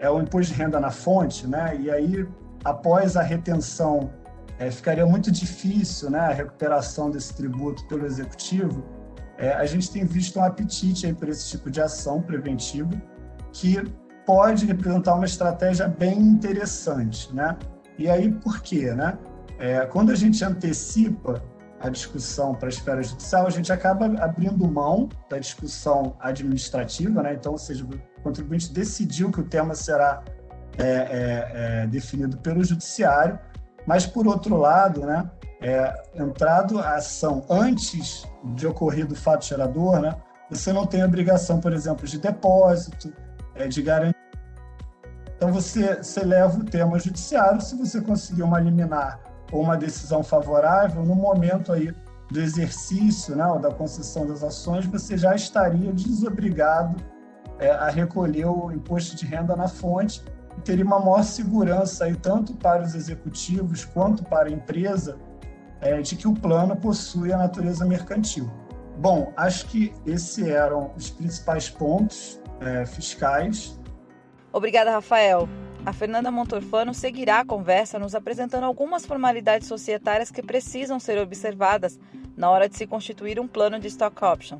É 0.00 0.10
o 0.10 0.20
imposto 0.20 0.52
de 0.52 0.58
renda 0.58 0.80
na 0.80 0.90
fonte, 0.90 1.46
né? 1.46 1.76
E 1.78 1.88
aí 1.88 2.28
após 2.64 3.16
a 3.16 3.22
retenção 3.22 4.10
é, 4.58 4.72
ficaria 4.72 5.06
muito 5.06 5.30
difícil, 5.30 6.10
né? 6.10 6.18
A 6.18 6.32
recuperação 6.32 7.12
desse 7.12 7.32
tributo 7.32 7.86
pelo 7.86 8.04
executivo 8.04 8.97
é, 9.38 9.52
a 9.52 9.64
gente 9.64 9.90
tem 9.90 10.04
visto 10.04 10.38
um 10.38 10.44
apetite 10.44 11.12
para 11.14 11.30
esse 11.30 11.48
tipo 11.48 11.70
de 11.70 11.80
ação 11.80 12.20
preventiva 12.20 12.90
que 13.52 13.80
pode 14.26 14.66
representar 14.66 15.14
uma 15.14 15.24
estratégia 15.24 15.86
bem 15.86 16.18
interessante, 16.18 17.34
né? 17.34 17.56
E 17.96 18.10
aí 18.10 18.30
por 18.30 18.60
quê, 18.60 18.92
né? 18.92 19.16
É, 19.58 19.86
quando 19.86 20.10
a 20.10 20.14
gente 20.14 20.44
antecipa 20.44 21.42
a 21.80 21.88
discussão 21.88 22.54
para 22.54 22.68
a 22.68 22.70
esfera 22.70 23.02
judicial, 23.02 23.46
a 23.46 23.50
gente 23.50 23.72
acaba 23.72 24.06
abrindo 24.20 24.68
mão 24.68 25.08
da 25.30 25.38
discussão 25.38 26.16
administrativa, 26.18 27.22
né? 27.22 27.34
Então, 27.34 27.52
ou 27.52 27.58
seja, 27.58 27.84
o 27.84 28.22
contribuinte 28.22 28.72
decidiu 28.72 29.30
que 29.30 29.40
o 29.40 29.44
tema 29.44 29.74
será 29.74 30.22
é, 30.76 30.84
é, 30.84 31.50
é 31.82 31.86
definido 31.86 32.36
pelo 32.38 32.62
judiciário, 32.64 33.38
mas 33.86 34.04
por 34.04 34.26
outro 34.26 34.56
lado, 34.56 35.06
né? 35.06 35.30
É, 35.60 35.92
entrado 36.14 36.78
a 36.78 36.96
ação 36.96 37.44
antes 37.48 38.26
de 38.54 38.66
ocorrido 38.66 39.14
o 39.14 39.16
fato 39.16 39.44
gerador, 39.44 40.00
né, 40.00 40.16
você 40.50 40.72
não 40.72 40.86
tem 40.86 41.04
obrigação, 41.04 41.60
por 41.60 41.72
exemplo, 41.72 42.06
de 42.06 42.18
depósito, 42.18 43.12
é, 43.54 43.66
de 43.66 43.82
garantia. 43.82 44.14
Então, 45.36 45.52
você, 45.52 45.96
você 45.96 46.24
leva 46.24 46.58
o 46.58 46.64
tema 46.64 46.98
judiciário 46.98 47.60
se 47.60 47.76
você 47.76 48.00
conseguir 48.00 48.42
uma 48.42 48.58
liminar 48.58 49.20
ou 49.52 49.62
uma 49.62 49.76
decisão 49.76 50.22
favorável 50.22 51.04
no 51.04 51.14
momento 51.14 51.72
aí 51.72 51.94
do 52.30 52.40
exercício, 52.40 53.36
né, 53.36 53.46
ou 53.46 53.58
da 53.58 53.70
concessão 53.70 54.26
das 54.26 54.42
ações, 54.42 54.86
você 54.86 55.16
já 55.16 55.34
estaria 55.34 55.92
desobrigado 55.92 56.96
é, 57.58 57.70
a 57.70 57.88
recolher 57.88 58.46
o 58.46 58.70
imposto 58.70 59.16
de 59.16 59.26
renda 59.26 59.56
na 59.56 59.68
fonte 59.68 60.22
e 60.56 60.60
teria 60.60 60.84
uma 60.84 60.98
maior 60.98 61.22
segurança 61.22 62.04
aí, 62.04 62.16
tanto 62.16 62.54
para 62.54 62.82
os 62.82 62.94
executivos 62.94 63.84
quanto 63.84 64.24
para 64.24 64.48
a 64.48 64.52
empresa 64.52 65.16
é, 65.80 66.00
de 66.00 66.16
que 66.16 66.26
o 66.26 66.34
plano 66.34 66.76
possui 66.76 67.32
a 67.32 67.36
natureza 67.36 67.84
mercantil. 67.84 68.50
Bom, 68.98 69.32
acho 69.36 69.66
que 69.66 69.92
esses 70.04 70.44
eram 70.44 70.92
os 70.96 71.10
principais 71.10 71.70
pontos 71.70 72.40
é, 72.60 72.84
fiscais. 72.84 73.78
Obrigada, 74.52 74.90
Rafael. 74.90 75.48
A 75.86 75.92
Fernanda 75.92 76.30
Montorfano 76.30 76.92
seguirá 76.92 77.40
a 77.40 77.44
conversa 77.44 77.98
nos 77.98 78.14
apresentando 78.14 78.64
algumas 78.64 79.06
formalidades 79.06 79.68
societárias 79.68 80.30
que 80.30 80.42
precisam 80.42 80.98
ser 80.98 81.18
observadas 81.18 81.98
na 82.36 82.50
hora 82.50 82.68
de 82.68 82.76
se 82.76 82.86
constituir 82.86 83.38
um 83.38 83.46
plano 83.46 83.78
de 83.78 83.88
stock 83.88 84.24
option, 84.24 84.58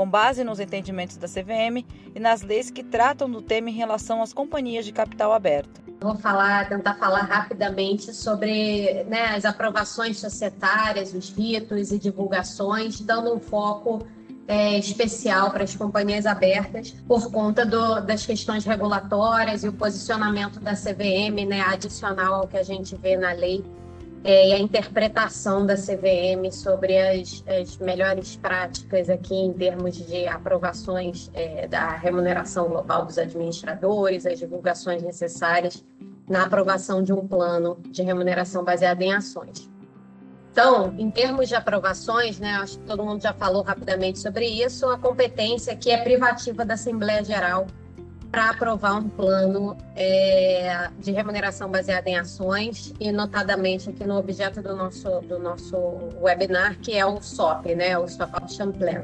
com 0.00 0.08
base 0.08 0.42
nos 0.42 0.58
entendimentos 0.58 1.18
da 1.18 1.28
CVM 1.28 1.84
e 2.14 2.18
nas 2.18 2.40
leis 2.40 2.70
que 2.70 2.82
tratam 2.82 3.30
do 3.30 3.42
tema 3.42 3.68
em 3.68 3.74
relação 3.74 4.22
às 4.22 4.32
companhias 4.32 4.86
de 4.86 4.92
capital 4.92 5.30
aberto. 5.30 5.82
Vou 6.00 6.16
falar, 6.16 6.70
tentar 6.70 6.94
falar 6.94 7.20
rapidamente 7.24 8.14
sobre 8.14 9.04
né, 9.04 9.34
as 9.36 9.44
aprovações 9.44 10.18
societárias, 10.18 11.12
os 11.12 11.28
ritos 11.28 11.92
e 11.92 11.98
divulgações, 11.98 12.98
dando 13.02 13.34
um 13.34 13.38
foco 13.38 14.06
é, 14.48 14.78
especial 14.78 15.50
para 15.50 15.64
as 15.64 15.76
companhias 15.76 16.24
abertas 16.24 16.92
por 17.06 17.30
conta 17.30 17.66
do, 17.66 18.00
das 18.00 18.24
questões 18.24 18.64
regulatórias 18.64 19.64
e 19.64 19.68
o 19.68 19.72
posicionamento 19.74 20.60
da 20.60 20.72
CVM, 20.72 21.46
né, 21.46 21.60
adicional 21.60 22.36
ao 22.36 22.48
que 22.48 22.56
a 22.56 22.62
gente 22.62 22.96
vê 22.96 23.18
na 23.18 23.32
lei 23.32 23.62
é, 24.22 24.48
e 24.50 24.52
a 24.52 24.58
interpretação 24.58 25.64
da 25.64 25.74
CVM 25.76 26.50
sobre 26.52 26.98
as, 26.98 27.42
as, 27.46 27.78
melhores 27.78 28.36
práticas 28.36 29.08
aqui 29.08 29.34
em 29.34 29.52
termos 29.52 29.96
de 29.96 30.26
aprovações 30.26 31.30
é, 31.32 31.66
da 31.66 31.88
remuneração 31.90 32.68
global 32.68 33.06
dos 33.06 33.16
administradores, 33.16 34.26
as 34.26 34.38
divulgações 34.38 35.02
necessárias 35.02 35.82
na 36.28 36.44
aprovação 36.44 37.02
de 37.02 37.12
um 37.12 37.26
plano 37.26 37.78
de 37.88 38.02
remuneração 38.02 38.62
baseado 38.62 39.00
em 39.00 39.12
ações. 39.12 39.70
Então, 40.52 40.94
em 40.98 41.10
termos 41.10 41.48
de 41.48 41.54
aprovações, 41.54 42.38
né, 42.38 42.56
acho 42.56 42.78
que 42.78 42.84
todo 42.84 43.04
mundo 43.04 43.22
já 43.22 43.32
falou 43.32 43.62
rapidamente 43.62 44.18
sobre 44.18 44.46
isso, 44.46 44.86
a 44.88 44.98
competência 44.98 45.74
que 45.76 45.90
é 45.90 45.96
privativa 45.96 46.64
da 46.64 46.74
Assembleia 46.74 47.24
Geral 47.24 47.66
para 48.30 48.50
aprovar 48.50 48.94
um 48.94 49.08
plano 49.08 49.76
é, 49.96 50.88
de 50.98 51.10
remuneração 51.10 51.68
baseada 51.68 52.08
em 52.08 52.16
ações 52.16 52.94
e 53.00 53.10
notadamente 53.10 53.90
aqui 53.90 54.04
no 54.04 54.16
objeto 54.16 54.62
do 54.62 54.76
nosso 54.76 55.20
do 55.22 55.38
nosso 55.38 55.76
webinar 56.20 56.78
que 56.78 56.96
é 56.96 57.04
o 57.04 57.20
SOP, 57.20 57.74
né, 57.74 57.98
o 57.98 58.04
Stock 58.04 58.36
Option 58.36 58.72
Plan. 58.72 59.02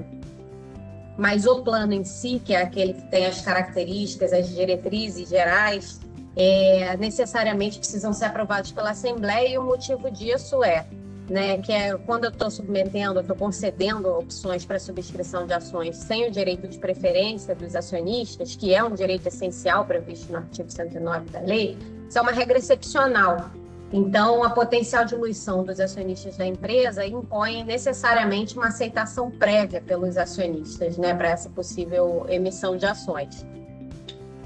Mas 1.18 1.46
o 1.46 1.62
plano 1.62 1.94
em 1.94 2.04
si, 2.04 2.40
que 2.44 2.54
é 2.54 2.62
aquele 2.62 2.92
que 2.92 3.10
tem 3.10 3.26
as 3.26 3.40
características, 3.40 4.34
as 4.34 4.50
diretrizes 4.50 5.28
gerais, 5.28 5.98
é, 6.36 6.94
necessariamente 6.98 7.78
precisam 7.78 8.12
ser 8.12 8.26
aprovados 8.26 8.70
pela 8.70 8.90
Assembleia 8.90 9.48
e 9.48 9.58
o 9.58 9.62
motivo 9.62 10.10
disso 10.10 10.62
é 10.62 10.86
né, 11.28 11.58
que 11.58 11.72
é 11.72 11.96
quando 11.96 12.24
eu 12.24 12.30
estou 12.30 12.50
submetendo, 12.50 13.20
estou 13.20 13.36
concedendo 13.36 14.08
opções 14.08 14.64
para 14.64 14.78
subscrição 14.78 15.46
de 15.46 15.52
ações 15.52 15.96
sem 15.96 16.26
o 16.26 16.30
direito 16.30 16.68
de 16.68 16.78
preferência 16.78 17.54
dos 17.54 17.74
acionistas, 17.74 18.54
que 18.54 18.74
é 18.74 18.82
um 18.82 18.94
direito 18.94 19.26
essencial 19.26 19.84
previsto 19.84 20.30
no 20.32 20.38
artigo 20.38 20.70
109 20.70 21.30
da 21.30 21.40
lei, 21.40 21.76
isso 22.08 22.18
é 22.18 22.22
uma 22.22 22.32
regra 22.32 22.58
excepcional. 22.58 23.50
Então, 23.92 24.42
a 24.42 24.50
potencial 24.50 25.04
diluição 25.04 25.62
dos 25.62 25.78
acionistas 25.78 26.36
da 26.36 26.46
empresa 26.46 27.06
impõe 27.06 27.64
necessariamente 27.64 28.56
uma 28.56 28.68
aceitação 28.68 29.30
prévia 29.30 29.80
pelos 29.80 30.16
acionistas 30.16 30.96
né, 30.98 31.14
para 31.14 31.28
essa 31.28 31.48
possível 31.48 32.26
emissão 32.28 32.76
de 32.76 32.84
ações. 32.84 33.46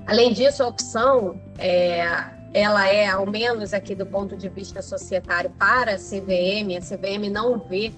Além 0.06 0.32
disso, 0.32 0.62
a 0.62 0.68
opção 0.68 1.40
é, 1.58 2.04
ela 2.52 2.88
é, 2.88 3.06
ao 3.06 3.26
menos 3.26 3.72
aqui 3.72 3.94
do 3.94 4.04
ponto 4.04 4.36
de 4.36 4.48
vista 4.48 4.82
societário, 4.82 5.50
para 5.50 5.92
a 5.92 5.96
CVM, 5.96 6.76
a 6.76 6.80
CVM 6.80 7.30
não 7.30 7.58
vê, 7.58 7.92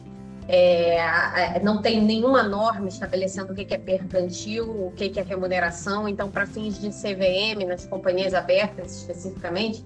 é, 0.47 1.59
não 1.63 1.81
tem 1.81 2.03
nenhuma 2.03 2.43
norma 2.43 2.89
estabelecendo 2.89 3.53
o 3.53 3.57
que 3.57 3.73
é 3.73 3.79
mercantil, 3.79 4.87
o 4.87 4.93
que 4.93 5.19
é 5.19 5.23
remuneração, 5.23 6.07
então, 6.07 6.31
para 6.31 6.47
fins 6.47 6.79
de 6.79 6.91
CVM, 6.91 7.67
nas 7.67 7.87
companhias 7.87 8.35
abertas 8.35 8.97
especificamente, 8.99 9.85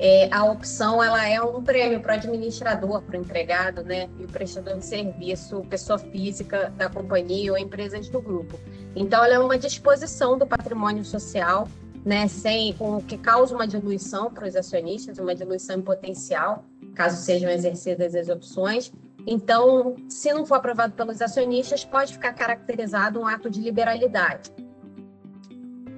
é, 0.00 0.28
a 0.32 0.44
opção 0.44 1.02
ela 1.02 1.28
é 1.28 1.40
um 1.42 1.62
prêmio 1.62 2.00
para 2.00 2.12
o 2.12 2.16
administrador, 2.16 3.02
para 3.02 3.18
o 3.18 3.20
empregado, 3.20 3.82
né, 3.82 4.08
e 4.18 4.24
o 4.24 4.28
prestador 4.28 4.78
de 4.78 4.84
serviço, 4.84 5.60
pessoa 5.68 5.98
física 5.98 6.72
da 6.76 6.88
companhia 6.88 7.52
ou 7.52 7.58
empresas 7.58 8.08
do 8.08 8.20
grupo. 8.20 8.58
Então, 8.94 9.24
ela 9.24 9.34
é 9.34 9.38
uma 9.38 9.58
disposição 9.58 10.38
do 10.38 10.46
patrimônio 10.46 11.04
social 11.04 11.68
né, 12.08 12.26
sem, 12.26 12.72
com 12.72 13.02
que 13.02 13.18
causa 13.18 13.54
uma 13.54 13.68
diluição 13.68 14.32
para 14.32 14.48
os 14.48 14.56
acionistas, 14.56 15.18
uma 15.18 15.34
diluição 15.34 15.76
em 15.76 15.82
potencial, 15.82 16.64
caso 16.94 17.22
sejam 17.22 17.50
exercidas 17.50 18.14
as 18.14 18.30
opções. 18.30 18.90
Então, 19.26 19.94
se 20.08 20.32
não 20.32 20.46
for 20.46 20.54
aprovado 20.54 20.94
pelos 20.94 21.20
acionistas, 21.20 21.84
pode 21.84 22.14
ficar 22.14 22.32
caracterizado 22.32 23.20
um 23.20 23.26
ato 23.26 23.50
de 23.50 23.60
liberalidade. 23.60 24.50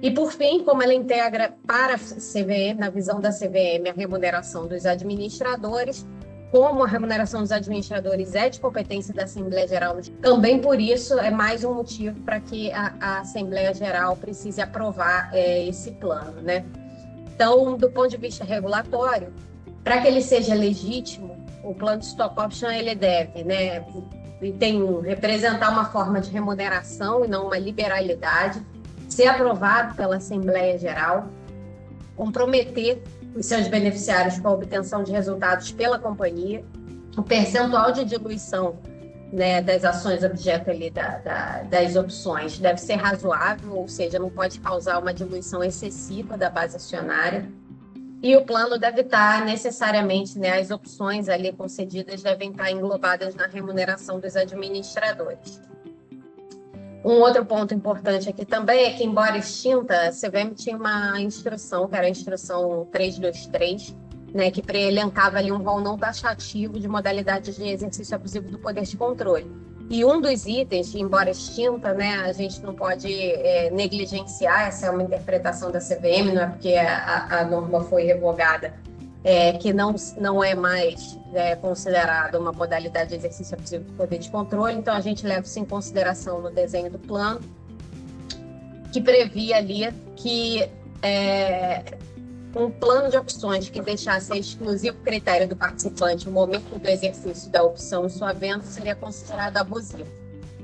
E, 0.01 0.11
por 0.11 0.33
fim, 0.33 0.65
como 0.65 0.83
ela 0.83 0.93
integra 0.93 1.55
para 1.65 1.93
a 1.93 1.97
CVM, 1.97 2.77
na 2.77 2.89
visão 2.89 3.21
da 3.21 3.29
CVM, 3.29 3.87
a 3.89 3.93
remuneração 3.93 4.67
dos 4.67 4.85
administradores, 4.85 6.05
como 6.51 6.83
a 6.83 6.87
remuneração 6.87 7.41
dos 7.41 7.51
administradores 7.51 8.35
é 8.35 8.49
de 8.49 8.59
competência 8.59 9.13
da 9.13 9.23
Assembleia 9.23 9.65
Geral, 9.65 9.97
também 10.21 10.59
por 10.59 10.79
isso 10.81 11.17
é 11.17 11.31
mais 11.31 11.63
um 11.63 11.73
motivo 11.73 12.19
para 12.21 12.41
que 12.41 12.69
a, 12.73 12.93
a, 12.99 13.19
Assembleia 13.19 13.73
Geral 13.73 14.17
precise 14.17 14.61
aprovar 14.61 15.29
é, 15.33 15.65
esse 15.65 15.91
plano, 15.91 16.41
né? 16.41 16.65
Então, 17.33 17.77
do 17.77 17.89
ponto 17.89 18.09
de 18.09 18.17
vista 18.17 18.43
regulatório, 18.43 19.33
para 19.81 20.01
que 20.01 20.07
ele 20.09 20.21
seja 20.21 20.53
legítimo, 20.53 21.41
o 21.63 21.73
plano 21.73 21.99
de 21.99 22.07
stock 22.07 22.37
option 22.37 22.69
ele 22.69 22.95
deve, 22.95 23.45
né, 23.45 23.85
tem 24.59 24.83
um, 24.83 24.99
representar 24.99 25.69
uma 25.69 25.85
forma 25.85 26.19
de 26.19 26.29
remuneração 26.29 27.23
e 27.23 27.29
não 27.29 27.47
uma 27.47 27.57
liberalidade, 27.57 28.61
ser 29.07 29.27
aprovado 29.27 29.95
pela 29.95 30.17
Assembleia 30.17 30.77
Geral, 30.77 31.29
comprometer 32.15 33.01
os 33.35 33.45
seus 33.45 33.67
beneficiários 33.67 34.39
com 34.39 34.47
a 34.47 34.51
obtenção 34.51 35.03
de 35.03 35.11
resultados 35.11 35.71
pela 35.71 35.97
companhia, 35.97 36.63
o 37.17 37.23
percentual 37.23 37.91
de 37.91 38.05
diluição 38.05 38.77
né, 39.31 39.61
das 39.61 39.85
ações 39.85 40.23
objeto 40.23 40.69
ali 40.69 40.89
da, 40.89 41.17
da, 41.19 41.63
das 41.63 41.95
opções 41.95 42.57
deve 42.57 42.79
ser 42.79 42.95
razoável, 42.95 43.77
ou 43.77 43.87
seja, 43.87 44.19
não 44.19 44.29
pode 44.29 44.59
causar 44.59 44.99
uma 44.99 45.13
diluição 45.13 45.63
excessiva 45.63 46.37
da 46.37 46.49
base 46.49 46.75
acionária. 46.75 47.49
E 48.21 48.35
o 48.35 48.45
plano 48.45 48.77
deve 48.77 49.01
estar 49.01 49.43
necessariamente, 49.45 50.37
né, 50.37 50.59
as 50.59 50.69
opções 50.69 51.27
ali 51.27 51.51
concedidas 51.51 52.21
devem 52.21 52.51
estar 52.51 52.69
englobadas 52.69 53.33
na 53.33 53.47
remuneração 53.47 54.19
dos 54.19 54.35
administradores. 54.35 55.59
Um 57.03 57.13
outro 57.13 57.43
ponto 57.43 57.73
importante 57.73 58.29
aqui 58.29 58.45
também 58.45 58.85
é 58.85 58.93
que, 58.93 59.03
embora 59.03 59.37
extinta, 59.37 60.07
a 60.07 60.11
CVM 60.11 60.53
tinha 60.53 60.77
uma 60.77 61.19
instrução, 61.19 61.87
que 61.87 61.95
era 61.95 62.05
a 62.05 62.09
instrução 62.09 62.87
323, 62.91 63.95
né, 64.33 64.51
que 64.51 64.63
elencava 64.77 65.39
ali 65.39 65.51
um 65.51 65.57
rol 65.57 65.81
não 65.81 65.97
taxativo 65.97 66.79
de 66.79 66.87
modalidades 66.87 67.55
de 67.55 67.67
exercício 67.67 68.15
abusivo 68.15 68.49
do 68.49 68.59
poder 68.59 68.83
de 68.83 68.95
controle. 68.95 69.51
E 69.89 70.05
um 70.05 70.21
dos 70.21 70.45
itens, 70.45 70.95
embora 70.95 71.31
extinta, 71.31 71.93
né, 71.93 72.15
a 72.19 72.31
gente 72.31 72.61
não 72.61 72.73
pode 72.73 73.11
é, 73.11 73.69
negligenciar, 73.71 74.67
essa 74.67 74.85
é 74.85 74.89
uma 74.89 75.03
interpretação 75.03 75.71
da 75.71 75.79
CVM, 75.79 76.33
não 76.33 76.43
é 76.43 76.47
porque 76.47 76.75
a, 76.75 77.39
a 77.39 77.43
norma 77.43 77.81
foi 77.81 78.03
revogada, 78.03 78.73
é, 79.23 79.53
que 79.53 79.71
não, 79.71 79.95
não 80.17 80.43
é 80.43 80.55
mais 80.55 81.17
é, 81.33 81.55
considerado 81.55 82.35
uma 82.35 82.51
modalidade 82.51 83.09
de 83.09 83.15
exercício 83.15 83.55
abusivo 83.55 83.83
do 83.83 83.93
poder 83.93 84.17
de 84.17 84.29
controle, 84.29 84.73
então 84.73 84.93
a 84.93 85.01
gente 85.01 85.25
leva 85.25 85.45
isso 85.45 85.59
em 85.59 85.65
consideração 85.65 86.41
no 86.41 86.49
desenho 86.49 86.89
do 86.89 86.99
plano, 86.99 87.39
que 88.91 88.99
previa 88.99 89.57
ali 89.57 89.91
que 90.15 90.67
é, 91.01 91.83
um 92.55 92.69
plano 92.69 93.09
de 93.09 93.17
opções 93.17 93.69
que 93.69 93.81
deixasse 93.81 94.37
exclusivo 94.37 94.97
critério 94.97 95.47
do 95.47 95.55
participante 95.55 96.27
o 96.27 96.31
momento 96.31 96.77
do 96.77 96.87
exercício 96.87 97.49
da 97.49 97.63
opção 97.63 98.09
sua 98.09 98.33
venda 98.33 98.63
seria 98.63 98.95
considerado 98.95 99.57
abusivo. 99.57 100.09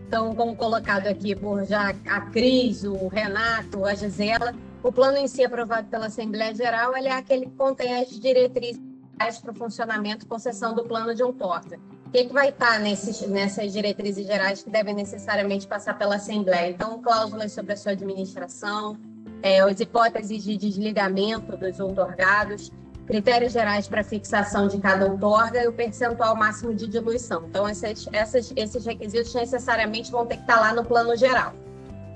Então, 0.07 0.33
como 0.35 0.55
colocado 0.55 1.07
aqui 1.07 1.35
por 1.35 1.65
já 1.65 1.93
a 2.07 2.21
Cris, 2.21 2.83
o 2.83 3.07
Renato, 3.07 3.85
a 3.85 3.93
Gisela, 3.93 4.53
o 4.87 4.91
plano 4.91 5.17
em 5.17 5.27
si 5.27 5.43
aprovado 5.43 5.89
pela 5.89 6.05
Assembleia 6.05 6.55
Geral 6.55 6.95
é 6.95 7.11
aquele 7.11 7.45
que 7.45 7.51
contém 7.51 7.99
as 7.99 8.09
diretrizes 8.09 8.81
para 9.17 9.51
o 9.51 9.53
funcionamento 9.53 10.23
e 10.23 10.27
concessão 10.27 10.73
do 10.73 10.85
plano 10.85 11.13
de 11.13 11.21
outorga. 11.21 11.77
O 12.05 12.09
que, 12.09 12.23
que 12.23 12.33
vai 12.33 12.49
estar 12.49 12.79
nesses, 12.79 13.27
nessas 13.27 13.73
diretrizes 13.73 14.25
gerais 14.25 14.63
que 14.63 14.69
devem 14.69 14.93
necessariamente 14.93 15.67
passar 15.67 15.97
pela 15.97 16.15
Assembleia? 16.15 16.69
Então, 16.69 17.01
cláusulas 17.01 17.51
sobre 17.51 17.73
a 17.73 17.75
sua 17.75 17.91
administração, 17.91 18.97
é, 19.43 19.59
as 19.59 19.77
hipóteses 19.77 20.41
de 20.43 20.55
desligamento 20.55 21.57
dos 21.57 21.81
outorgados, 21.81 22.71
critérios 23.05 23.51
gerais 23.51 23.89
para 23.89 24.05
fixação 24.05 24.69
de 24.69 24.77
cada 24.77 25.05
outorga 25.05 25.63
e 25.63 25.67
o 25.67 25.73
percentual 25.73 26.33
máximo 26.33 26.73
de 26.73 26.87
diluição. 26.87 27.45
Então, 27.49 27.67
esses, 27.67 28.07
essas, 28.13 28.53
esses 28.55 28.85
requisitos 28.85 29.33
necessariamente 29.33 30.09
vão 30.09 30.25
ter 30.25 30.37
que 30.37 30.43
estar 30.43 30.61
lá 30.61 30.73
no 30.73 30.85
plano 30.85 31.13
geral. 31.17 31.53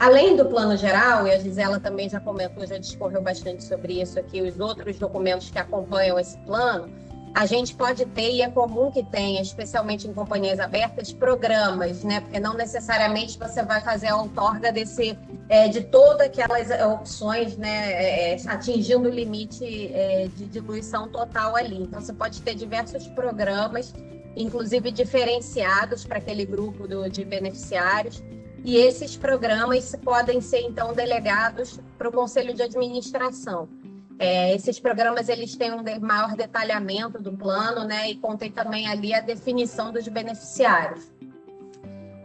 Além 0.01 0.35
do 0.35 0.45
plano 0.45 0.75
geral, 0.75 1.27
e 1.27 1.31
a 1.31 1.37
Gisela 1.37 1.79
também 1.79 2.09
já 2.09 2.19
comentou, 2.19 2.65
já 2.65 2.79
discorreu 2.79 3.21
bastante 3.21 3.63
sobre 3.63 4.01
isso 4.01 4.17
aqui, 4.19 4.41
os 4.41 4.59
outros 4.59 4.97
documentos 4.97 5.51
que 5.51 5.59
acompanham 5.59 6.17
esse 6.17 6.35
plano, 6.39 6.91
a 7.35 7.45
gente 7.45 7.75
pode 7.75 8.03
ter, 8.07 8.31
e 8.31 8.41
é 8.41 8.49
comum 8.49 8.89
que 8.89 9.03
tenha, 9.03 9.39
especialmente 9.39 10.07
em 10.07 10.11
companhias 10.11 10.59
abertas, 10.59 11.13
programas, 11.13 12.03
né? 12.03 12.19
Porque 12.19 12.39
não 12.39 12.55
necessariamente 12.55 13.37
você 13.37 13.61
vai 13.61 13.79
fazer 13.81 14.07
a 14.07 14.17
outorga 14.17 14.71
desse, 14.71 15.15
é, 15.47 15.67
de 15.67 15.81
todas 15.81 16.25
aquelas 16.25 16.69
opções, 16.91 17.55
né? 17.55 17.93
É, 17.93 18.33
é, 18.33 18.37
atingindo 18.47 19.07
o 19.07 19.11
limite 19.11 19.91
é, 19.93 20.27
de 20.35 20.45
diluição 20.45 21.09
total 21.09 21.55
ali. 21.55 21.77
Então, 21.83 22.01
você 22.01 22.11
pode 22.11 22.41
ter 22.41 22.55
diversos 22.55 23.07
programas, 23.09 23.93
inclusive 24.35 24.89
diferenciados 24.89 26.03
para 26.03 26.17
aquele 26.17 26.43
grupo 26.43 26.87
do, 26.87 27.07
de 27.07 27.23
beneficiários. 27.23 28.23
E 28.63 28.77
esses 28.77 29.17
programas 29.17 29.95
podem 30.03 30.39
ser, 30.39 30.61
então, 30.61 30.93
delegados 30.93 31.79
para 31.97 32.09
o 32.09 32.11
Conselho 32.11 32.53
de 32.53 32.61
Administração. 32.61 33.67
É, 34.19 34.53
esses 34.53 34.79
programas 34.79 35.29
eles 35.29 35.55
têm 35.55 35.71
um 35.73 35.83
maior 35.99 36.35
detalhamento 36.35 37.19
do 37.19 37.35
plano, 37.35 37.83
né, 37.83 38.11
e 38.11 38.17
contém 38.17 38.51
também 38.51 38.87
ali 38.87 39.15
a 39.15 39.19
definição 39.19 39.91
dos 39.91 40.07
beneficiários. 40.07 41.11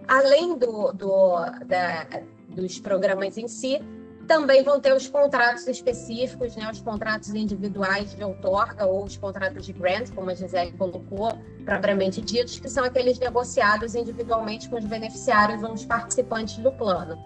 Além 0.06 0.58
do, 0.58 0.92
do 0.92 1.36
da, 1.64 2.06
dos 2.50 2.78
programas 2.78 3.38
em 3.38 3.48
si, 3.48 3.80
também 4.26 4.62
vão 4.62 4.80
ter 4.80 4.92
os 4.94 5.08
contratos 5.08 5.66
específicos, 5.66 6.56
né, 6.56 6.68
os 6.70 6.80
contratos 6.80 7.34
individuais 7.34 8.14
de 8.14 8.22
outorga 8.22 8.86
ou 8.86 9.04
os 9.04 9.16
contratos 9.16 9.64
de 9.64 9.72
grant, 9.72 10.10
como 10.14 10.30
a 10.30 10.34
Gisele 10.34 10.72
colocou, 10.72 11.38
propriamente 11.64 12.20
ditos, 12.20 12.58
que 12.58 12.68
são 12.68 12.84
aqueles 12.84 13.18
negociados 13.18 13.94
individualmente 13.94 14.68
com 14.68 14.76
os 14.76 14.84
beneficiários 14.84 15.62
ou 15.62 15.72
os 15.72 15.84
participantes 15.84 16.58
do 16.58 16.72
plano. 16.72 17.22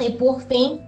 E, 0.00 0.10
por 0.12 0.40
fim, 0.42 0.80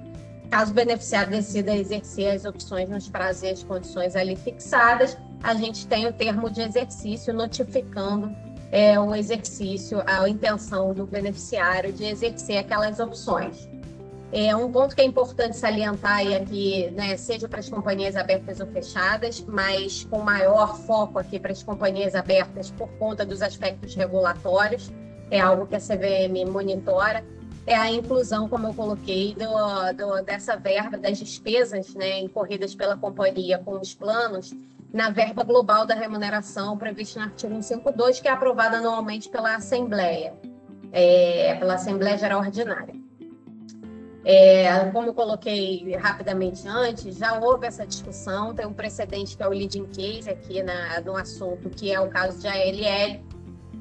Caso 0.51 0.71
o 0.71 0.75
beneficiário 0.75 1.31
decida 1.31 1.75
exercer 1.75 2.33
as 2.33 2.45
opções 2.45 2.89
nos 2.89 3.09
prazos 3.09 3.43
e 3.43 3.49
as 3.49 3.65
condições 3.65 4.15
ali 4.15 4.37
fixadas, 4.37 5.17
a 5.43 5.53
gente 5.55 5.85
tem 5.87 6.07
o 6.07 6.13
termo 6.13 6.49
de 6.49 6.61
exercício 6.61 7.35
notificando 7.35 8.31
é, 8.71 8.99
o 8.99 9.15
exercício, 9.15 10.03
a 10.07 10.29
intenção 10.29 10.95
do 10.95 11.07
beneficiário 11.07 11.93
de 11.93 12.05
exercer 12.05 12.59
aquelas 12.59 13.01
opções. 13.01 13.69
É 14.37 14.55
um 14.57 14.73
ponto 14.73 14.97
que 14.97 15.01
é 15.01 15.05
importante 15.05 15.57
salientar 15.57 16.27
é 16.27 16.41
que, 16.45 16.91
né, 16.91 17.17
seja 17.17 17.49
para 17.49 17.61
as 17.61 17.69
companhias 17.69 18.17
abertas 18.17 18.59
ou 18.59 18.67
fechadas, 18.67 19.41
mas 19.47 20.05
com 20.11 20.19
maior 20.23 20.77
foco 20.77 21.21
aqui 21.21 21.39
para 21.39 21.53
as 21.53 21.63
companhias 21.63 22.17
abertas 22.17 22.69
por 22.73 22.89
conta 22.99 23.25
dos 23.25 23.41
aspectos 23.41 23.95
regulatórios, 23.95 24.91
é 25.31 25.39
algo 25.39 25.69
que 25.69 25.77
a 25.77 25.79
CVM 25.79 26.51
monitora 26.51 27.25
é 27.65 27.77
a 27.77 27.89
inclusão, 27.93 28.49
como 28.49 28.67
eu 28.67 28.75
coloquei, 28.75 29.37
do, 29.37 29.93
do, 29.97 30.25
dessa 30.25 30.57
verba, 30.57 30.99
das 30.99 31.17
despesas 31.17 31.95
né, 31.95 32.19
incorridas 32.19 32.75
pela 32.75 32.97
companhia 32.97 33.59
com 33.59 33.79
os 33.79 33.95
planos, 33.95 34.53
na 34.93 35.11
verba 35.11 35.45
global 35.45 35.87
da 35.87 35.95
remuneração 35.95 36.77
prevista 36.77 37.21
no 37.21 37.27
artigo 37.27 37.63
152, 37.63 38.19
que 38.19 38.27
é 38.27 38.33
aprovada 38.33 38.79
anualmente 38.79 39.29
pela 39.29 39.55
Assembleia, 39.55 40.35
é, 40.91 41.55
pela 41.55 41.75
Assembleia 41.75 42.19
Geral 42.19 42.41
Ordinária. 42.41 43.04
É, 44.25 44.91
como 44.91 45.09
eu 45.09 45.15
coloquei 45.15 45.95
rapidamente 45.97 46.67
antes, 46.67 47.17
já 47.17 47.39
houve 47.39 47.67
essa 47.67 47.87
discussão, 47.87 48.55
tem 48.55 48.67
um 48.67 48.73
precedente 48.73 49.37
que 49.37 49.43
é 49.43 49.47
o 49.47 49.51
leading 49.51 49.87
case 49.87 50.31
aqui 50.31 50.63
na, 50.63 51.01
no 51.03 51.15
assunto, 51.15 51.69
que 51.69 51.93
é 51.93 52.01
o 52.01 52.09
caso 52.09 52.41
de 52.41 52.49
ALL, 52.49 53.21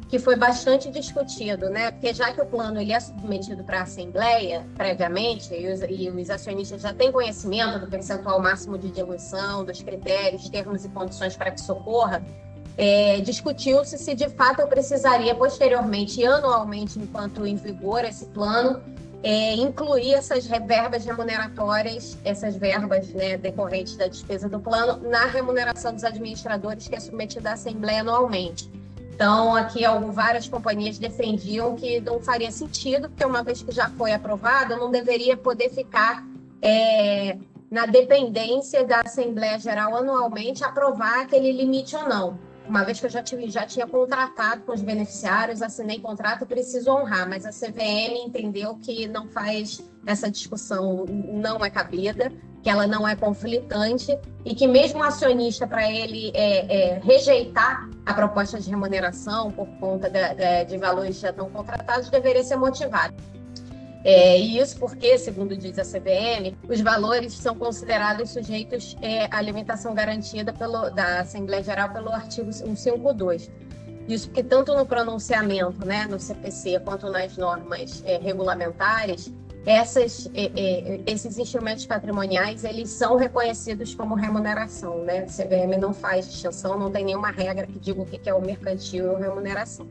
que 0.10 0.20
foi 0.20 0.36
bastante 0.36 0.92
discutido, 0.92 1.70
né? 1.70 1.92
Porque 1.92 2.14
já 2.14 2.32
que 2.32 2.42
o 2.42 2.46
plano 2.46 2.80
ele 2.80 2.92
é 2.92 3.00
submetido 3.00 3.64
para 3.64 3.80
a 3.80 3.84
Assembleia 3.84 4.68
previamente 4.76 5.54
e 5.56 5.72
os, 5.72 5.82
e 5.82 6.10
os, 6.10 6.30
acionistas 6.30 6.82
já 6.82 6.94
têm 6.94 7.12
conhecimento 7.12 7.80
do 7.80 7.88
percentual 7.88 8.42
máximo 8.42 8.78
de 8.78 8.92
diluição, 8.92 9.64
dos 9.64 9.82
critérios, 9.82 10.50
termos 10.50 10.84
e 10.84 10.90
condições 10.90 11.38
para 11.38 11.52
que 11.52 11.62
socorra, 11.62 12.22
é, 12.78 13.22
discutiu-se 13.22 13.98
se 13.98 14.14
de 14.14 14.30
fato 14.30 14.62
eu 14.62 14.68
precisaria 14.68 15.34
posteriormente 15.34 16.24
anualmente, 16.26 17.00
enquanto 17.00 17.46
em 17.46 17.56
vigor 17.56 18.04
esse 18.04 18.26
plano, 18.28 18.82
é, 19.24 19.56
incluir 19.56 20.14
essas 20.14 20.46
verbas 20.46 21.06
remuneratórias, 21.06 22.18
essas 22.26 22.58
verbas 22.58 23.08
né, 23.14 23.38
decorrentes 23.38 23.96
da 23.96 24.08
despesa 24.08 24.50
do 24.50 24.60
plano, 24.60 25.10
na 25.10 25.26
remuneração 25.26 25.94
dos 25.94 26.04
administradores 26.04 26.90
que 26.90 26.96
é 26.96 27.00
submetida 27.00 27.52
à 27.52 27.54
Assembleia 27.54 28.02
anualmente. 28.02 28.70
Então, 29.16 29.56
aqui 29.56 29.84
várias 30.12 30.50
companhias 30.50 30.98
defendiam 30.98 31.76
que 31.76 32.02
não 32.02 32.20
faria 32.20 32.52
sentido, 32.52 33.10
porque 33.10 33.24
uma 33.24 33.44
vez 33.44 33.62
que 33.62 33.72
já 33.72 33.90
foi 33.92 34.12
aprovado, 34.12 34.76
não 34.76 34.92
deveria 34.92 35.38
poder 35.38 35.70
ficar 35.70 36.26
é, 36.62 37.38
na 37.72 37.86
dependência 37.86 38.84
da 38.86 39.02
Assembleia 39.02 39.58
Geral 39.58 39.96
anualmente 39.96 40.64
aprovar 40.64 41.22
aquele 41.22 41.52
limite 41.52 41.96
ou 41.96 42.10
não. 42.10 42.40
Uma 42.68 42.84
vez 42.84 43.00
que 43.00 43.06
eu 43.06 43.10
já, 43.10 43.22
tive, 43.22 43.50
já 43.50 43.66
tinha 43.66 43.86
contratado 43.86 44.62
com 44.62 44.72
os 44.72 44.82
beneficiários, 44.82 45.62
assinei 45.62 46.00
contrato, 46.00 46.46
preciso 46.46 46.92
honrar, 46.92 47.28
mas 47.28 47.46
a 47.46 47.50
CVM 47.50 48.26
entendeu 48.26 48.76
que 48.76 49.08
não 49.08 49.28
faz 49.28 49.84
essa 50.06 50.32
discussão, 50.32 51.06
não 51.06 51.64
é 51.64 51.70
cabida, 51.70 52.32
que 52.62 52.70
ela 52.70 52.88
não 52.88 53.06
é 53.06 53.16
conflitante 53.16 54.18
e 54.46 54.56
que 54.56 54.66
mesmo 54.68 55.02
o 55.02 55.04
acionista, 55.04 55.68
para 55.68 55.92
ele 55.92 56.32
é, 56.34 56.94
é, 56.94 57.00
rejeitar 57.00 57.90
a 58.06 58.14
proposta 58.14 58.58
de 58.58 58.70
remuneração 58.70 59.52
por 59.52 59.68
conta 59.80 60.10
de, 60.10 60.34
de, 60.34 60.66
de 60.66 60.78
valores 60.78 61.20
já 61.20 61.34
não 61.34 61.50
contratados, 61.50 62.10
deveria 62.10 62.44
ser 62.44 62.56
motivado. 62.56 63.14
É, 64.04 64.38
e 64.38 64.60
isso 64.60 64.78
porque, 64.78 65.18
segundo 65.18 65.56
diz 65.56 65.80
a 65.80 65.84
CVM, 65.84 66.58
os 66.68 66.82
valores 66.82 67.34
são 67.34 67.56
considerados 67.56 68.32
sujeitos 68.32 68.98
é, 69.02 69.28
à 69.32 69.42
limitação 69.42 69.94
garantida 69.94 70.52
pelo, 70.52 70.90
da 70.90 71.22
Assembleia 71.22 71.64
Geral 71.64 71.90
pelo 71.90 72.10
artigo 72.10 72.52
152. 72.52 73.50
Isso 74.08 74.28
porque 74.28 74.44
tanto 74.44 74.76
no 74.76 74.86
pronunciamento, 74.86 75.86
né, 75.86 76.06
no 76.06 76.20
CPC, 76.20 76.82
quanto 76.82 77.10
nas 77.10 77.38
normas 77.38 78.04
é, 78.06 78.18
regulamentares, 78.18 79.32
essas, 79.66 80.30
é, 80.34 80.52
é, 80.56 81.02
esses 81.06 81.38
instrumentos 81.38 81.86
patrimoniais 81.86 82.66
eles 82.66 82.90
são 82.90 83.16
reconhecidos 83.16 83.96
como 83.96 84.14
remuneração, 84.14 85.06
né? 85.06 85.20
A 85.20 85.26
CVM 85.28 85.80
não 85.80 85.94
faz 85.94 86.30
distinção, 86.30 86.78
não 86.78 86.92
tem 86.92 87.06
nenhuma 87.06 87.32
regra 87.32 87.66
que 87.66 87.80
diga 87.80 88.02
o 88.02 88.06
que 88.06 88.30
é 88.30 88.34
o 88.34 88.42
mercantil 88.42 89.12
ou 89.12 89.18
remuneração. 89.18 89.88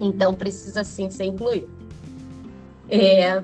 Então 0.00 0.32
precisa 0.34 0.82
sim 0.84 1.10
ser 1.10 1.24
incluído. 1.24 1.68
É, 2.90 3.42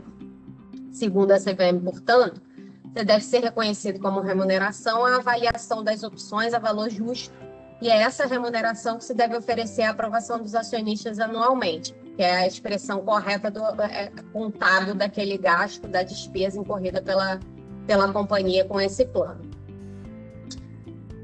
segundo 0.93 1.33
a 1.33 1.39
CVM, 1.39 1.83
portanto, 1.83 2.41
deve 2.93 3.21
ser 3.21 3.41
reconhecido 3.41 3.99
como 4.01 4.21
remuneração 4.21 5.05
a 5.05 5.17
avaliação 5.17 5.83
das 5.83 6.03
opções 6.03 6.55
a 6.55 6.59
valor 6.59 6.89
justo 6.91 7.35
e 7.83 7.89
é 7.89 8.03
essa 8.03 8.27
remuneração 8.27 8.99
que 8.99 9.05
se 9.05 9.13
deve 9.13 9.37
oferecer 9.37 9.83
à 9.83 9.91
aprovação 9.91 10.41
dos 10.41 10.55
acionistas 10.55 11.19
anualmente 11.19 11.95
que 12.17 12.23
é 12.23 12.37
a 12.37 12.47
expressão 12.47 13.01
correta 13.01 13.51
do 13.51 13.61
é, 13.83 14.11
contábil 14.33 14.95
daquele 14.95 15.37
gasto, 15.37 15.89
da 15.89 16.03
despesa 16.03 16.59
incorrida 16.59 17.03
pela, 17.03 17.41
pela 17.87 18.13
companhia 18.13 18.65
com 18.65 18.81
esse 18.81 19.05
plano. 19.07 19.41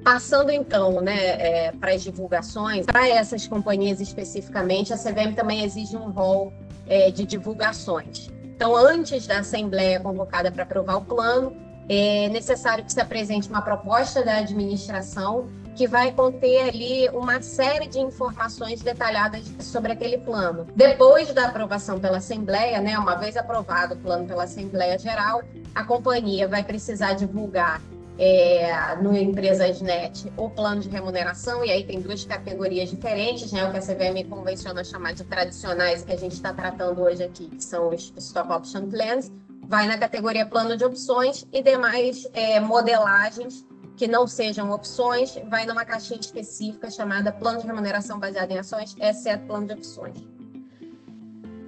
Passando 0.03 0.51
então 0.51 1.01
né, 1.01 1.67
é, 1.69 1.73
para 1.73 1.93
as 1.93 2.03
divulgações, 2.03 2.87
para 2.87 3.09
essas 3.09 3.47
companhias 3.47 4.01
especificamente, 4.01 4.93
a 4.93 4.97
CVM 4.97 5.35
também 5.37 5.63
exige 5.63 5.97
um 5.97 6.11
rol 6.11 6.53
é, 6.91 7.11
de 7.11 7.25
divulgações. 7.25 8.29
Então, 8.45 8.77
antes 8.77 9.27
da 9.27 9.39
Assembleia 9.39 10.01
convocada 10.01 10.53
para 10.53 10.65
aprovar 10.65 10.97
o 10.97 11.05
plano, 11.05 11.57
é 11.89 12.29
necessário 12.29 12.85
que 12.85 12.93
se 12.93 13.01
apresente 13.01 13.49
uma 13.49 13.63
proposta 13.63 14.23
da 14.23 14.37
administração 14.37 15.49
que 15.75 15.87
vai 15.87 16.13
conter 16.13 16.69
ali 16.69 17.09
uma 17.11 17.41
série 17.41 17.87
de 17.87 17.99
informações 17.99 18.83
detalhadas 18.83 19.51
sobre 19.61 19.93
aquele 19.93 20.19
plano. 20.19 20.67
Depois 20.77 21.33
da 21.33 21.47
aprovação 21.47 21.99
pela 21.99 22.19
Assembleia, 22.19 22.81
né, 22.81 22.99
uma 22.99 23.15
vez 23.15 23.37
aprovado 23.37 23.95
o 23.95 23.97
plano 23.97 24.27
pela 24.27 24.45
Assembleia 24.45 24.99
Geral, 24.99 25.43
a 25.75 25.85
companhia 25.85 26.47
vai 26.47 26.63
precisar 26.63 27.15
divulgar 27.15 27.81
é, 28.23 28.95
no 28.97 29.17
Empresas 29.17 29.81
Net 29.81 30.31
o 30.37 30.51
plano 30.51 30.83
de 30.83 30.91
remuneração, 30.91 31.65
e 31.65 31.71
aí 31.71 31.85
tem 31.85 32.03
duas 32.03 32.23
categorias 32.23 32.91
diferentes, 32.91 33.51
né? 33.51 33.67
O 33.67 33.73
que 33.73 33.79
a 33.79 33.81
CVM 33.81 34.29
convenciona 34.29 34.85
chamar 34.85 35.15
de 35.15 35.25
tradicionais, 35.25 36.05
que 36.05 36.13
a 36.13 36.17
gente 36.17 36.35
está 36.35 36.53
tratando 36.53 37.01
hoje 37.01 37.25
aqui, 37.25 37.49
que 37.49 37.65
são 37.65 37.89
os 37.89 38.13
Stock 38.19 38.53
Option 38.53 38.91
Plans, 38.91 39.33
vai 39.67 39.87
na 39.87 39.97
categoria 39.97 40.45
plano 40.45 40.77
de 40.77 40.85
opções 40.85 41.47
e 41.51 41.63
demais 41.63 42.29
é, 42.35 42.61
modelagens 42.61 43.65
que 43.97 44.07
não 44.07 44.27
sejam 44.27 44.71
opções, 44.71 45.39
vai 45.49 45.65
numa 45.65 45.87
caixinha 45.87 46.21
específica 46.21 46.91
chamada 46.91 47.33
plano 47.33 47.61
de 47.61 47.67
remuneração 47.67 48.19
baseado 48.19 48.51
em 48.51 48.59
ações, 48.59 48.95
exceto 49.01 49.47
plano 49.47 49.67
de 49.67 49.73
opções. 49.73 50.19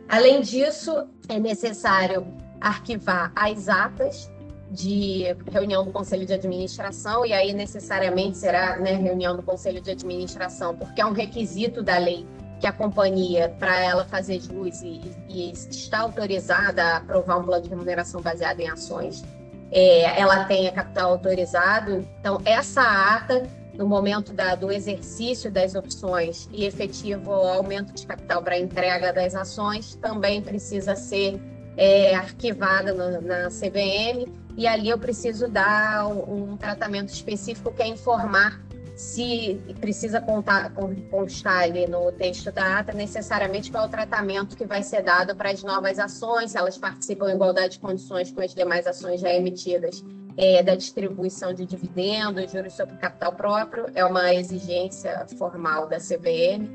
Além 0.07 0.43
disso, 0.43 1.09
é 1.31 1.39
necessário 1.39 2.27
arquivar 2.61 3.33
as 3.35 3.69
atas 3.71 4.31
de 4.73 5.25
reunião 5.51 5.85
do 5.85 5.93
conselho 5.93 6.25
de 6.25 6.33
administração, 6.33 7.27
e 7.27 7.33
aí 7.33 7.53
necessariamente 7.53 8.39
será 8.39 8.79
né, 8.79 8.95
reunião 8.95 9.37
do 9.37 9.43
conselho 9.43 9.83
de 9.83 9.91
administração, 9.91 10.75
porque 10.75 11.01
é 11.01 11.07
um 11.07 11.13
requisito 11.13 11.83
da 11.83 11.99
lei 11.99 12.27
que 12.59 12.67
a 12.67 12.73
companhia, 12.73 13.55
para 13.59 13.79
ela 13.81 14.05
fazer 14.05 14.41
jus 14.41 14.81
e, 14.83 15.01
e 15.29 15.51
está 15.51 16.01
autorizada 16.01 16.83
a 16.83 16.97
aprovar 16.99 17.39
um 17.39 17.45
plano 17.45 17.63
de 17.63 17.69
remuneração 17.69 18.23
baseado 18.23 18.61
em 18.61 18.71
ações, 18.71 19.23
é, 19.71 20.19
ela 20.19 20.45
tenha 20.45 20.71
capital 20.73 21.11
autorizado. 21.11 22.07
Então, 22.21 22.41
essa 22.45 22.83
ata, 22.83 23.47
no 23.75 23.87
momento 23.87 24.33
da, 24.33 24.55
do 24.55 24.71
exercício 24.71 25.51
das 25.51 25.75
opções 25.75 26.49
e 26.53 26.65
efetivo 26.65 27.33
aumento 27.33 27.93
de 27.93 28.07
capital 28.07 28.43
para 28.43 28.59
entrega 28.59 29.13
das 29.13 29.35
ações, 29.35 29.97
também 29.97 30.41
precisa 30.41 30.95
ser 30.95 31.41
é, 31.77 32.15
arquivada 32.15 32.95
no, 32.95 33.21
na 33.21 33.49
CVM 33.49 34.42
e 34.57 34.67
ali 34.67 34.89
eu 34.89 34.99
preciso 34.99 35.49
dar 35.49 36.07
um, 36.07 36.57
tratamento 36.57 37.09
específico 37.09 37.73
que 37.73 37.83
é 37.83 37.87
informar 37.87 38.61
se 38.95 39.59
precisa 39.81 40.21
contar, 40.21 40.71
constar 41.11 41.63
ali 41.63 41.87
no 41.87 42.13
texto 42.13 42.53
da 42.53 42.79
ata 42.79 42.93
necessariamente 42.93 43.71
qual 43.71 43.85
é 43.85 43.87
o 43.87 43.91
tratamento 43.91 44.55
que 44.55 44.67
vai 44.67 44.83
ser 44.83 45.03
dado 45.03 45.35
para 45.35 45.51
as 45.51 45.63
novas 45.63 45.99
ações, 45.99 46.51
se 46.53 46.59
elas 46.59 46.77
participam 46.77 47.31
em 47.31 47.35
igualdade 47.35 47.75
de 47.75 47.79
condições 47.79 48.31
com 48.31 48.43
as 48.43 48.55
demais 48.55 48.87
ações 48.87 49.21
já 49.21 49.33
emitidas 49.33 50.05
é, 50.37 50.63
da 50.63 50.75
distribuição 50.75 51.55
de 51.55 51.65
dividendos, 51.65 52.53
juros 52.53 52.75
sobre 52.75 52.97
capital 52.97 53.33
próprio, 53.33 53.87
é 53.95 54.05
uma 54.05 54.35
exigência 54.35 55.27
formal 55.39 55.89
da 55.89 55.97
CVM, 55.97 56.69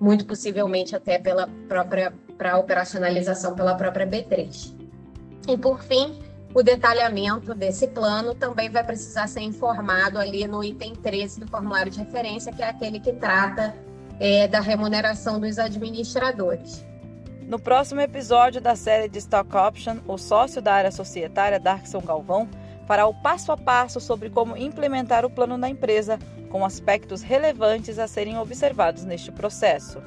muito 0.00 0.26
possivelmente 0.26 0.96
até 0.96 1.18
pela 1.18 1.48
própria 1.68 2.12
para 2.36 2.56
operacionalização 2.56 3.54
pela 3.54 3.74
própria 3.74 4.06
B3. 4.06 4.72
E 5.48 5.58
por 5.58 5.82
fim, 5.82 6.18
o 6.54 6.62
detalhamento 6.62 7.54
desse 7.54 7.88
plano 7.88 8.34
também 8.34 8.70
vai 8.70 8.82
precisar 8.82 9.26
ser 9.26 9.40
informado 9.40 10.18
ali 10.18 10.46
no 10.46 10.64
item 10.64 10.94
13 10.94 11.40
do 11.40 11.48
formulário 11.48 11.92
de 11.92 11.98
referência, 11.98 12.52
que 12.52 12.62
é 12.62 12.68
aquele 12.68 13.00
que 13.00 13.12
trata 13.12 13.74
é, 14.18 14.48
da 14.48 14.60
remuneração 14.60 15.38
dos 15.38 15.58
administradores. 15.58 16.86
No 17.42 17.58
próximo 17.58 18.00
episódio 18.00 18.60
da 18.60 18.76
série 18.76 19.08
de 19.08 19.18
Stock 19.18 19.56
Option, 19.56 19.98
o 20.06 20.18
sócio 20.18 20.60
da 20.60 20.74
área 20.74 20.90
societária, 20.90 21.58
Darkson 21.58 22.00
Galvão, 22.00 22.48
fará 22.86 23.06
o 23.06 23.14
passo 23.14 23.52
a 23.52 23.56
passo 23.56 24.00
sobre 24.00 24.30
como 24.30 24.56
implementar 24.56 25.24
o 25.24 25.30
plano 25.30 25.58
da 25.58 25.68
empresa, 25.68 26.18
com 26.50 26.64
aspectos 26.64 27.22
relevantes 27.22 27.98
a 27.98 28.06
serem 28.06 28.38
observados 28.38 29.04
neste 29.04 29.30
processo. 29.30 29.98